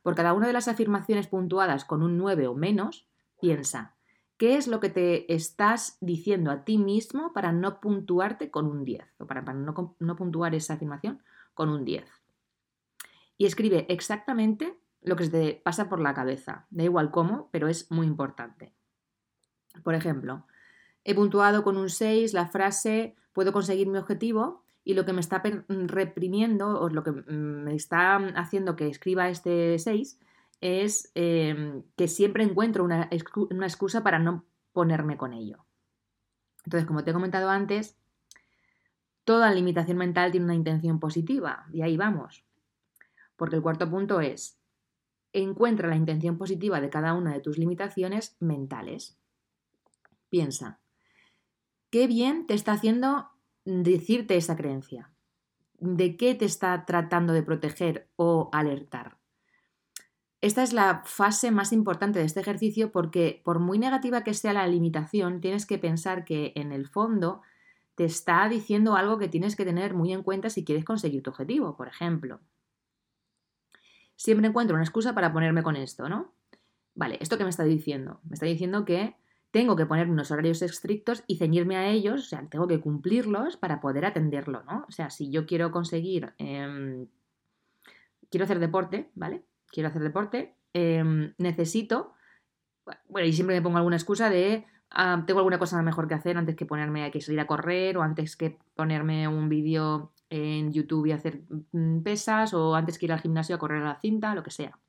Por 0.03 0.15
cada 0.15 0.33
una 0.33 0.47
de 0.47 0.53
las 0.53 0.67
afirmaciones 0.67 1.27
puntuadas 1.27 1.85
con 1.85 2.01
un 2.01 2.17
9 2.17 2.47
o 2.47 2.55
menos, 2.55 3.05
piensa, 3.39 3.93
¿qué 4.37 4.55
es 4.55 4.67
lo 4.67 4.79
que 4.79 4.89
te 4.89 5.31
estás 5.33 5.97
diciendo 5.99 6.49
a 6.49 6.63
ti 6.63 6.77
mismo 6.77 7.33
para 7.33 7.51
no 7.51 7.81
puntuarte 7.81 8.49
con 8.49 8.65
un 8.65 8.85
10? 8.85 9.03
O 9.19 9.27
para, 9.27 9.41
no, 9.41 9.95
no 9.99 10.15
puntuar 10.15 10.55
esa 10.55 10.73
afirmación 10.75 11.21
con 11.53 11.69
un 11.69 11.83
10. 11.83 12.05
Y 13.37 13.45
escribe 13.45 13.85
exactamente 13.89 14.77
lo 15.01 15.15
que 15.17 15.27
te 15.27 15.61
pasa 15.63 15.89
por 15.89 15.99
la 15.99 16.13
cabeza. 16.13 16.67
Da 16.69 16.83
igual 16.83 17.11
cómo, 17.11 17.49
pero 17.51 17.67
es 17.67 17.91
muy 17.91 18.07
importante. 18.07 18.73
Por 19.83 19.93
ejemplo, 19.93 20.45
he 21.03 21.13
puntuado 21.15 21.63
con 21.63 21.75
un 21.75 21.89
6 21.89 22.33
la 22.33 22.47
frase 22.47 23.15
puedo 23.33 23.51
conseguir 23.51 23.87
mi 23.87 23.97
objetivo 23.97 24.63
y 24.83 24.93
lo 24.93 25.05
que 25.05 25.13
me 25.13 25.21
está 25.21 25.43
reprimiendo 25.67 26.79
o 26.79 26.89
lo 26.89 27.03
que 27.03 27.11
me 27.11 27.75
está 27.75 28.15
haciendo 28.35 28.75
que 28.75 28.87
escriba 28.87 29.29
este 29.29 29.77
6 29.77 30.19
es 30.59 31.11
em, 31.15 31.83
que 31.95 32.07
siempre 32.07 32.43
encuentro 32.43 32.83
una, 32.83 33.09
una 33.49 33.67
excusa 33.67 34.03
para 34.03 34.19
no 34.19 34.45
ponerme 34.73 35.17
con 35.17 35.33
ello. 35.33 35.65
Entonces, 36.65 36.87
como 36.87 37.03
te 37.03 37.11
he 37.11 37.13
comentado 37.13 37.49
antes, 37.49 37.97
toda 39.23 39.51
limitación 39.51 39.97
mental 39.97 40.31
tiene 40.31 40.45
una 40.45 40.55
intención 40.55 40.99
positiva 40.99 41.65
y 41.71 41.81
ahí 41.81 41.97
vamos. 41.97 42.43
Porque 43.35 43.55
el 43.55 43.61
cuarto 43.61 43.89
punto 43.89 44.21
es, 44.21 44.59
encuentra 45.33 45.87
la 45.87 45.95
intención 45.95 46.37
positiva 46.37 46.81
de 46.81 46.89
cada 46.89 47.13
una 47.13 47.33
de 47.33 47.39
tus 47.39 47.57
limitaciones 47.57 48.35
mentales. 48.39 49.17
Piensa, 50.29 50.79
¿qué 51.89 52.07
bien 52.07 52.45
te 52.45 52.53
está 52.53 52.73
haciendo 52.73 53.29
decirte 53.65 54.37
esa 54.37 54.55
creencia? 54.55 55.11
¿De 55.79 56.17
qué 56.17 56.35
te 56.35 56.45
está 56.45 56.85
tratando 56.85 57.33
de 57.33 57.43
proteger 57.43 58.09
o 58.15 58.49
alertar? 58.53 59.17
Esta 60.41 60.63
es 60.63 60.73
la 60.73 61.03
fase 61.05 61.51
más 61.51 61.71
importante 61.71 62.17
de 62.17 62.25
este 62.25 62.39
ejercicio 62.39 62.91
porque 62.91 63.41
por 63.45 63.59
muy 63.59 63.77
negativa 63.77 64.23
que 64.23 64.33
sea 64.33 64.53
la 64.53 64.67
limitación, 64.67 65.39
tienes 65.39 65.67
que 65.67 65.77
pensar 65.77 66.25
que 66.25 66.51
en 66.55 66.71
el 66.71 66.87
fondo 66.87 67.41
te 67.93 68.05
está 68.05 68.49
diciendo 68.49 68.95
algo 68.95 69.19
que 69.19 69.27
tienes 69.27 69.55
que 69.55 69.65
tener 69.65 69.93
muy 69.93 70.13
en 70.13 70.23
cuenta 70.23 70.49
si 70.49 70.65
quieres 70.65 70.83
conseguir 70.83 71.21
tu 71.21 71.29
objetivo, 71.29 71.77
por 71.77 71.87
ejemplo. 71.87 72.39
Siempre 74.15 74.47
encuentro 74.47 74.75
una 74.75 74.83
excusa 74.83 75.13
para 75.13 75.31
ponerme 75.31 75.61
con 75.61 75.75
esto, 75.75 76.09
¿no? 76.09 76.33
Vale, 76.95 77.17
¿esto 77.21 77.37
qué 77.37 77.43
me 77.43 77.51
está 77.51 77.63
diciendo? 77.63 78.19
Me 78.23 78.33
está 78.33 78.47
diciendo 78.47 78.83
que 78.85 79.15
tengo 79.51 79.75
que 79.75 79.85
poner 79.85 80.09
unos 80.09 80.31
horarios 80.31 80.61
estrictos 80.61 81.23
y 81.27 81.37
ceñirme 81.37 81.75
a 81.75 81.89
ellos, 81.89 82.21
o 82.21 82.23
sea, 82.23 82.47
tengo 82.49 82.67
que 82.67 82.79
cumplirlos 82.79 83.57
para 83.57 83.81
poder 83.81 84.05
atenderlo, 84.05 84.63
¿no? 84.63 84.85
O 84.87 84.91
sea, 84.91 85.09
si 85.09 85.29
yo 85.29 85.45
quiero 85.45 85.71
conseguir, 85.71 86.33
em, 86.37 87.07
quiero 88.29 88.45
hacer 88.45 88.59
deporte, 88.59 89.11
¿vale? 89.15 89.43
Quiero 89.67 89.89
hacer 89.89 90.01
deporte, 90.01 90.55
em, 90.73 91.33
necesito, 91.37 92.13
bueno, 93.09 93.27
y 93.27 93.33
siempre 93.33 93.55
me 93.55 93.61
pongo 93.61 93.77
alguna 93.77 93.97
excusa 93.97 94.29
de, 94.29 94.65
ah, 94.89 95.23
tengo 95.27 95.39
alguna 95.39 95.59
cosa 95.59 95.81
mejor 95.81 96.07
que 96.07 96.15
hacer 96.15 96.37
antes 96.37 96.55
que 96.55 96.65
ponerme 96.65 97.03
a 97.05 97.11
que 97.11 97.21
salir 97.21 97.39
a 97.39 97.47
correr 97.47 97.97
o 97.97 98.03
antes 98.03 98.35
que 98.37 98.57
ponerme 98.75 99.27
un 99.27 99.49
vídeo 99.49 100.13
en 100.29 100.71
YouTube 100.71 101.07
y 101.07 101.11
hacer 101.11 101.43
mm, 101.73 102.01
pesas 102.03 102.53
o 102.53 102.75
antes 102.75 102.97
que 102.97 103.05
ir 103.05 103.11
al 103.13 103.19
gimnasio 103.19 103.55
a 103.55 103.59
correr 103.59 103.83
a 103.83 103.85
la 103.85 103.99
cinta, 103.99 104.33
lo 104.35 104.43
que 104.43 104.51
sea. 104.51 104.79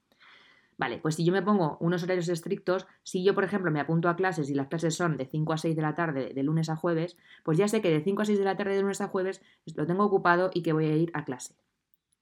Vale, 0.78 0.98
pues 0.98 1.16
si 1.16 1.24
yo 1.24 1.32
me 1.32 1.42
pongo 1.42 1.76
unos 1.80 2.02
horarios 2.02 2.28
estrictos, 2.28 2.86
si 3.02 3.22
yo, 3.22 3.34
por 3.34 3.44
ejemplo, 3.44 3.70
me 3.70 3.80
apunto 3.80 4.08
a 4.08 4.16
clases 4.16 4.50
y 4.50 4.54
las 4.54 4.68
clases 4.68 4.94
son 4.94 5.16
de 5.16 5.26
5 5.26 5.52
a 5.52 5.58
6 5.58 5.76
de 5.76 5.82
la 5.82 5.94
tarde, 5.94 6.32
de 6.34 6.42
lunes 6.42 6.68
a 6.68 6.76
jueves, 6.76 7.16
pues 7.44 7.58
ya 7.58 7.68
sé 7.68 7.80
que 7.82 7.90
de 7.90 8.02
5 8.02 8.22
a 8.22 8.24
6 8.24 8.38
de 8.38 8.44
la 8.44 8.56
tarde, 8.56 8.74
de 8.74 8.82
lunes 8.82 9.00
a 9.00 9.08
jueves, 9.08 9.42
lo 9.76 9.86
tengo 9.86 10.04
ocupado 10.04 10.50
y 10.52 10.62
que 10.62 10.72
voy 10.72 10.86
a 10.86 10.96
ir 10.96 11.10
a 11.14 11.24
clase. 11.24 11.54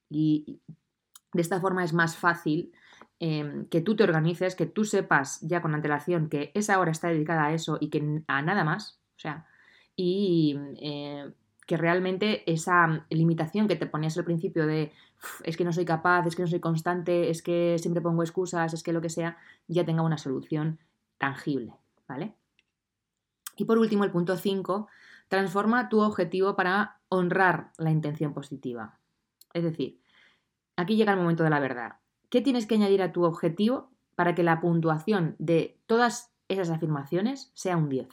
Y 0.08 0.60
de 1.32 1.42
esta 1.42 1.60
forma 1.60 1.84
es 1.84 1.92
más 1.92 2.16
fácil 2.16 2.72
em, 3.20 3.66
que 3.66 3.80
tú 3.80 3.94
te 3.96 4.04
organices, 4.04 4.56
que 4.56 4.66
tú 4.66 4.84
sepas 4.84 5.40
ya 5.42 5.62
con 5.62 5.74
antelación 5.74 6.28
que 6.28 6.50
esa 6.54 6.78
hora 6.78 6.90
está 6.90 7.08
dedicada 7.08 7.46
a 7.46 7.52
eso 7.52 7.78
y 7.80 7.88
que 7.88 8.22
a 8.26 8.42
nada 8.42 8.64
más. 8.64 9.00
O 9.16 9.20
sea, 9.20 9.46
y 9.96 10.58
eh, 10.80 11.30
que 11.66 11.76
realmente 11.76 12.50
esa 12.50 13.06
limitación 13.10 13.68
que 13.68 13.76
te 13.76 13.86
ponías 13.86 14.18
al 14.18 14.24
principio 14.24 14.66
de 14.66 14.92
es 15.44 15.56
que 15.56 15.64
no 15.64 15.72
soy 15.72 15.84
capaz, 15.84 16.26
es 16.26 16.36
que 16.36 16.42
no 16.42 16.48
soy 16.48 16.60
constante, 16.60 17.30
es 17.30 17.42
que 17.42 17.76
siempre 17.78 18.02
pongo 18.02 18.22
excusas, 18.22 18.72
es 18.72 18.82
que 18.82 18.92
lo 18.92 19.00
que 19.00 19.10
sea, 19.10 19.36
ya 19.68 19.84
tenga 19.84 20.02
una 20.02 20.18
solución 20.18 20.78
tangible, 21.18 21.74
¿vale? 22.08 22.34
Y 23.56 23.64
por 23.64 23.78
último, 23.78 24.04
el 24.04 24.10
punto 24.10 24.36
5, 24.36 24.88
transforma 25.28 25.88
tu 25.88 26.00
objetivo 26.00 26.56
para 26.56 27.00
honrar 27.08 27.72
la 27.76 27.90
intención 27.90 28.32
positiva. 28.32 28.98
Es 29.52 29.62
decir, 29.62 30.00
aquí 30.76 30.96
llega 30.96 31.12
el 31.12 31.18
momento 31.18 31.44
de 31.44 31.50
la 31.50 31.60
verdad. 31.60 31.96
¿Qué 32.30 32.40
tienes 32.40 32.66
que 32.66 32.76
añadir 32.76 33.02
a 33.02 33.12
tu 33.12 33.24
objetivo 33.24 33.90
para 34.14 34.34
que 34.34 34.42
la 34.42 34.60
puntuación 34.60 35.36
de 35.38 35.78
todas 35.86 36.32
esas 36.48 36.70
afirmaciones 36.70 37.50
sea 37.54 37.76
un 37.76 37.88
10? 37.88 38.08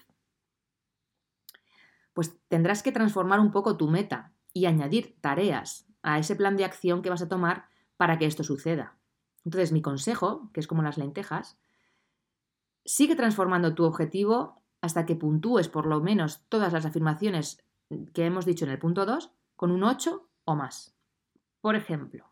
pues 2.18 2.36
tendrás 2.48 2.82
que 2.82 2.92
transformar 2.92 3.40
un 3.40 3.52
poco 3.52 3.78
tu 3.78 3.88
meta 3.88 4.34
y 4.52 4.66
añadir 4.66 5.16
tareas 5.22 5.87
a 6.08 6.20
ese 6.20 6.38
plan 6.38 6.56
de 6.56 6.64
acción 6.64 7.02
que 7.02 7.10
vas 7.10 7.22
a 7.22 7.28
tomar 7.28 7.66
para 7.98 8.18
que 8.18 8.26
esto 8.26 8.42
suceda. 8.42 8.96
Entonces, 9.44 9.74
mi 9.74 9.82
consejo, 9.82 10.50
que 10.54 10.62
es 10.62 10.68
como 10.68 10.82
las 10.82 10.98
lentejas, 10.98 11.58
sigue 12.86 13.18
transformando 13.18 13.76
tu 13.76 13.84
objetivo 13.84 14.64
hasta 14.80 15.06
que 15.06 15.18
puntúes 15.18 15.68
por 15.68 15.86
lo 15.86 16.00
menos 16.00 16.46
todas 16.48 16.72
las 16.72 16.86
afirmaciones 16.86 17.62
que 18.14 18.26
hemos 18.26 18.46
dicho 18.46 18.64
en 18.64 18.72
el 18.72 18.80
punto 18.80 19.06
2 19.06 19.32
con 19.58 19.70
un 19.70 19.84
8 19.84 20.30
o 20.46 20.56
más. 20.56 20.96
Por 21.60 21.76
ejemplo, 21.76 22.32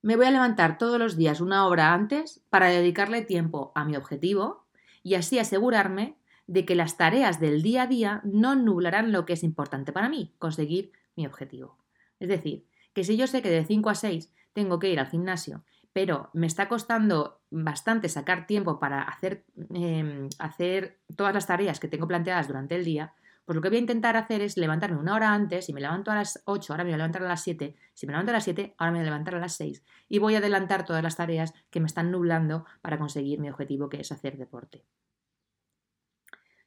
me 0.00 0.14
voy 0.14 0.26
a 0.26 0.30
levantar 0.30 0.78
todos 0.78 0.98
los 1.00 1.16
días 1.16 1.40
una 1.40 1.66
hora 1.66 1.92
antes 1.92 2.40
para 2.50 2.68
dedicarle 2.68 3.22
tiempo 3.22 3.72
a 3.74 3.84
mi 3.84 3.96
objetivo 3.96 4.64
y 5.02 5.14
así 5.14 5.40
asegurarme 5.40 6.16
de 6.46 6.64
que 6.64 6.76
las 6.76 6.96
tareas 6.96 7.40
del 7.40 7.62
día 7.62 7.82
a 7.82 7.86
día 7.88 8.20
no 8.22 8.54
nublarán 8.54 9.10
lo 9.10 9.26
que 9.26 9.32
es 9.32 9.42
importante 9.42 9.92
para 9.92 10.08
mí, 10.08 10.32
conseguir 10.38 10.92
mi 11.16 11.26
objetivo. 11.26 11.79
Es 12.20 12.28
decir, 12.28 12.66
que 12.92 13.02
si 13.02 13.16
yo 13.16 13.26
sé 13.26 13.42
que 13.42 13.50
de 13.50 13.64
5 13.64 13.90
a 13.90 13.94
6 13.94 14.32
tengo 14.52 14.78
que 14.78 14.90
ir 14.90 15.00
al 15.00 15.08
gimnasio, 15.08 15.64
pero 15.92 16.30
me 16.32 16.46
está 16.46 16.68
costando 16.68 17.40
bastante 17.50 18.08
sacar 18.08 18.46
tiempo 18.46 18.78
para 18.78 19.02
hacer, 19.02 19.44
em, 19.74 20.28
hacer 20.38 21.00
todas 21.16 21.34
las 21.34 21.46
tareas 21.46 21.80
que 21.80 21.88
tengo 21.88 22.06
planteadas 22.06 22.46
durante 22.46 22.76
el 22.76 22.84
día, 22.84 23.14
pues 23.44 23.56
lo 23.56 23.62
que 23.62 23.68
voy 23.68 23.78
a 23.78 23.80
intentar 23.80 24.16
hacer 24.16 24.42
es 24.42 24.56
levantarme 24.56 24.98
una 24.98 25.14
hora 25.14 25.32
antes, 25.32 25.66
si 25.66 25.72
me 25.72 25.80
levanto 25.80 26.12
a 26.12 26.14
las 26.14 26.40
8, 26.44 26.72
ahora 26.72 26.84
me 26.84 26.90
voy 26.90 26.94
a 26.94 26.98
levantar 26.98 27.24
a 27.24 27.28
las 27.28 27.42
7, 27.42 27.74
si 27.94 28.06
me 28.06 28.12
levanto 28.12 28.30
a 28.30 28.34
las 28.34 28.44
7, 28.44 28.74
ahora 28.78 28.92
me 28.92 28.98
voy 28.98 29.02
a 29.08 29.10
levantar 29.10 29.34
a 29.34 29.40
las 29.40 29.54
6 29.56 29.82
y 30.08 30.18
voy 30.18 30.36
a 30.36 30.38
adelantar 30.38 30.84
todas 30.84 31.02
las 31.02 31.16
tareas 31.16 31.52
que 31.70 31.80
me 31.80 31.86
están 31.86 32.12
nublando 32.12 32.64
para 32.80 32.98
conseguir 32.98 33.40
mi 33.40 33.50
objetivo 33.50 33.88
que 33.88 34.00
es 34.00 34.12
hacer 34.12 34.36
deporte. 34.36 34.84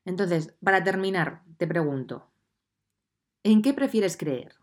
Entonces, 0.03 0.53
para 0.61 0.83
terminar, 0.83 1.43
te 1.57 1.67
pregunto, 1.67 2.27
¿en 3.43 3.61
qué 3.61 3.73
prefieres 3.73 4.17
creer? 4.17 4.55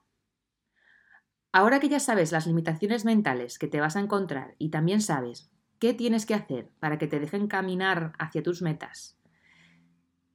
Ahora 1.53 1.81
que 1.81 1.89
ya 1.89 2.01
sabes 2.01 2.33
las 2.33 2.47
limitaciones 2.47 3.05
mentales 3.05 3.59
que 3.59 3.67
te 3.67 3.81
vas 3.81 3.97
a 3.97 4.01
encontrar 4.01 4.55
y 4.59 4.71
también 4.71 5.01
sabes 5.01 5.51
qué 5.79 5.95
tienes 5.95 6.27
que 6.27 6.35
hacer 6.35 6.71
para 6.79 6.99
que 6.99 7.07
te 7.07 7.19
dejen 7.19 7.49
caminar 7.49 8.13
hacia 8.19 8.43
tus 8.43 8.63
metas, 8.63 9.19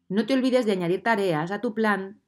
no 0.10 0.26
te 0.26 0.34
olvides 0.34 0.66
de 0.66 0.74
añadir 0.74 1.04
tareas 1.04 1.52
a 1.52 1.62
tu 1.62 1.74
plan 1.74 2.20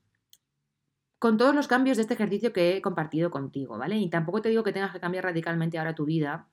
con 1.19 1.37
todos 1.37 1.55
los 1.55 1.67
cambios 1.67 1.97
de 1.97 2.01
este 2.01 2.13
ejercicio 2.13 2.53
que 2.53 2.77
he 2.77 2.81
compartido 2.81 3.31
contigo, 3.31 3.77
¿vale? 3.77 3.97
Y 3.97 4.09
tampoco 4.09 4.41
te 4.41 4.49
digo 4.49 4.63
que 4.63 4.73
tengas 4.73 4.91
que 4.91 4.99
cambiar 4.99 5.25
radicalmente 5.25 5.77
ahora 5.77 5.95
tu 5.95 6.05
vida, 6.05 6.47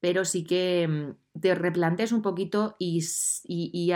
pero 0.00 0.24
sí 0.24 0.44
que 0.44 0.86
mm, 0.88 1.40
te 1.40 1.54
replantees 1.54 2.12
un 2.12 2.22
poquito 2.22 2.76
y, 2.78 3.02
y, 3.44 3.92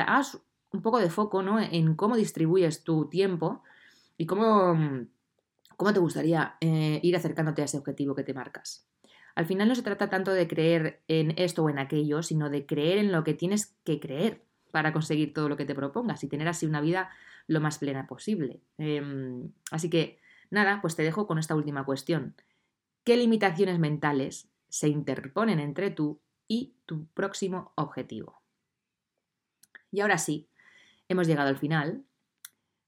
un 0.71 0.83
poco 0.83 0.99
de 0.99 1.11
foco 1.11 1.43
¿no? 1.43 1.61
en 1.61 1.95
cómo 1.95 2.17
distribuyes 2.17 2.83
tu 2.83 3.09
tiempo 3.09 3.63
y 4.17 4.27
cómo, 4.27 4.75
mm, 4.75 5.09
cómo 5.77 5.93
te 5.93 6.01
gustaría 6.01 6.57
eh, 6.61 7.01
ir 7.03 7.17
acercándote 7.17 7.63
a 7.63 7.65
ese 7.67 7.79
objetivo 7.79 8.15
que 8.15 8.25
te 8.25 8.35
marcas. 8.35 8.89
Al 9.35 9.47
final 9.47 9.69
no 9.69 9.75
se 9.75 9.83
trata 9.83 10.09
tanto 10.09 10.33
de 10.33 10.47
creer 10.47 11.03
en 11.09 11.35
esto 11.37 11.65
o 11.65 11.71
en 11.71 11.79
aquello, 11.79 12.23
sino 12.23 12.51
de 12.51 12.67
creer 12.67 12.99
en 12.99 13.11
lo 13.11 13.25
que 13.25 13.35
tienes 13.35 13.77
que 13.85 13.99
creer 13.99 14.45
para 14.71 14.93
conseguir 14.93 15.33
todo 15.33 15.49
lo 15.49 15.57
que 15.57 15.65
te 15.65 15.75
propongas 15.75 16.23
y 16.25 16.29
tener 16.29 16.49
así 16.49 16.67
una 16.67 16.81
vida 16.81 17.11
lo 17.47 17.61
más 17.61 17.79
plena 17.79 18.07
posible. 18.07 18.61
Em, 18.79 19.53
así 19.71 19.91
que, 19.91 20.21
nada, 20.51 20.81
pues 20.81 20.97
te 20.97 21.03
dejo 21.03 21.27
con 21.27 21.39
esta 21.39 21.55
última 21.55 21.85
cuestión. 21.85 22.35
¿Qué 23.05 23.17
limitaciones 23.17 23.79
mentales 23.79 24.49
se 24.69 24.89
interponen 24.89 25.61
entre 25.61 25.91
tú 25.91 26.21
y 26.49 26.77
tu 26.87 27.07
próximo 27.09 27.73
objetivo? 27.77 28.43
Y 29.91 30.01
ahora 30.01 30.19
sí, 30.19 30.49
hemos 31.09 31.27
llegado 31.27 31.49
al 31.49 31.59
final. 31.59 32.05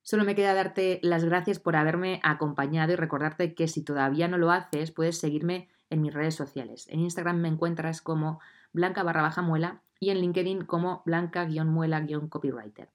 Solo 0.06 0.22
me 0.22 0.36
queda 0.36 0.54
darte 0.54 1.00
las 1.02 1.24
gracias 1.24 1.58
por 1.58 1.74
haberme 1.74 2.20
acompañado 2.22 2.92
y 2.92 2.94
recordarte 2.94 3.56
que 3.56 3.66
si 3.66 3.82
todavía 3.82 4.28
no 4.28 4.38
lo 4.38 4.52
haces, 4.52 4.92
puedes 4.92 5.18
seguirme 5.18 5.68
en 5.90 6.00
mis 6.00 6.14
redes 6.14 6.36
sociales. 6.36 6.86
En 6.90 7.00
Instagram 7.00 7.40
me 7.40 7.48
encuentras 7.48 8.02
como 8.02 8.38
blanca 8.72 9.02
barra 9.02 9.22
baja 9.22 9.42
muela 9.42 9.82
y 9.98 10.10
en 10.10 10.18
LinkedIn 10.18 10.64
como 10.64 11.02
blanca-muela-copywriter. 11.06 12.88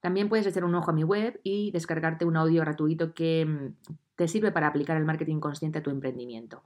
También 0.00 0.30
puedes 0.30 0.46
echar 0.46 0.64
un 0.64 0.74
ojo 0.74 0.92
a 0.92 0.94
mi 0.94 1.04
web 1.04 1.38
y 1.42 1.72
descargarte 1.72 2.24
un 2.24 2.38
audio 2.38 2.62
gratuito 2.62 3.12
que 3.12 3.44
mm, 3.44 3.74
te 4.14 4.26
sirve 4.26 4.50
para 4.50 4.68
aplicar 4.68 4.96
el 4.96 5.04
marketing 5.04 5.40
consciente 5.40 5.80
a 5.80 5.82
tu 5.82 5.90
emprendimiento. 5.90 6.62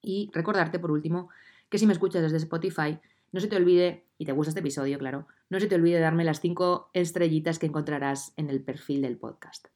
Y 0.00 0.30
recordarte, 0.32 0.78
por 0.78 0.90
último, 0.90 1.28
que 1.68 1.76
si 1.76 1.86
me 1.86 1.92
escuchas 1.92 2.22
desde 2.22 2.38
Spotify, 2.38 2.98
no 3.32 3.40
se 3.40 3.48
te 3.48 3.56
olvide, 3.56 4.04
y 4.18 4.24
te 4.24 4.32
gusta 4.32 4.50
este 4.50 4.60
episodio, 4.60 4.98
claro, 4.98 5.26
no 5.48 5.60
se 5.60 5.66
te 5.66 5.74
olvide 5.74 6.00
darme 6.00 6.24
las 6.24 6.40
cinco 6.40 6.90
estrellitas 6.92 7.58
que 7.58 7.66
encontrarás 7.66 8.32
en 8.36 8.50
el 8.50 8.62
perfil 8.62 9.02
del 9.02 9.16
podcast. 9.16 9.68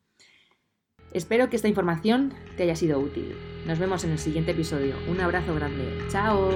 Espero 1.13 1.51
que 1.51 1.57
esta 1.57 1.69
información 1.69 2.33
te 2.57 2.63
haya 2.63 2.77
sido 2.77 3.01
útil. 3.01 3.35
Nos 3.67 3.79
vemos 3.79 4.05
en 4.05 4.11
el 4.11 4.19
siguiente 4.19 4.53
episodio. 4.53 4.95
Un 5.09 5.21
abrazo 5.21 5.55
grande. 5.55 5.99
¡Chao! 6.09 6.51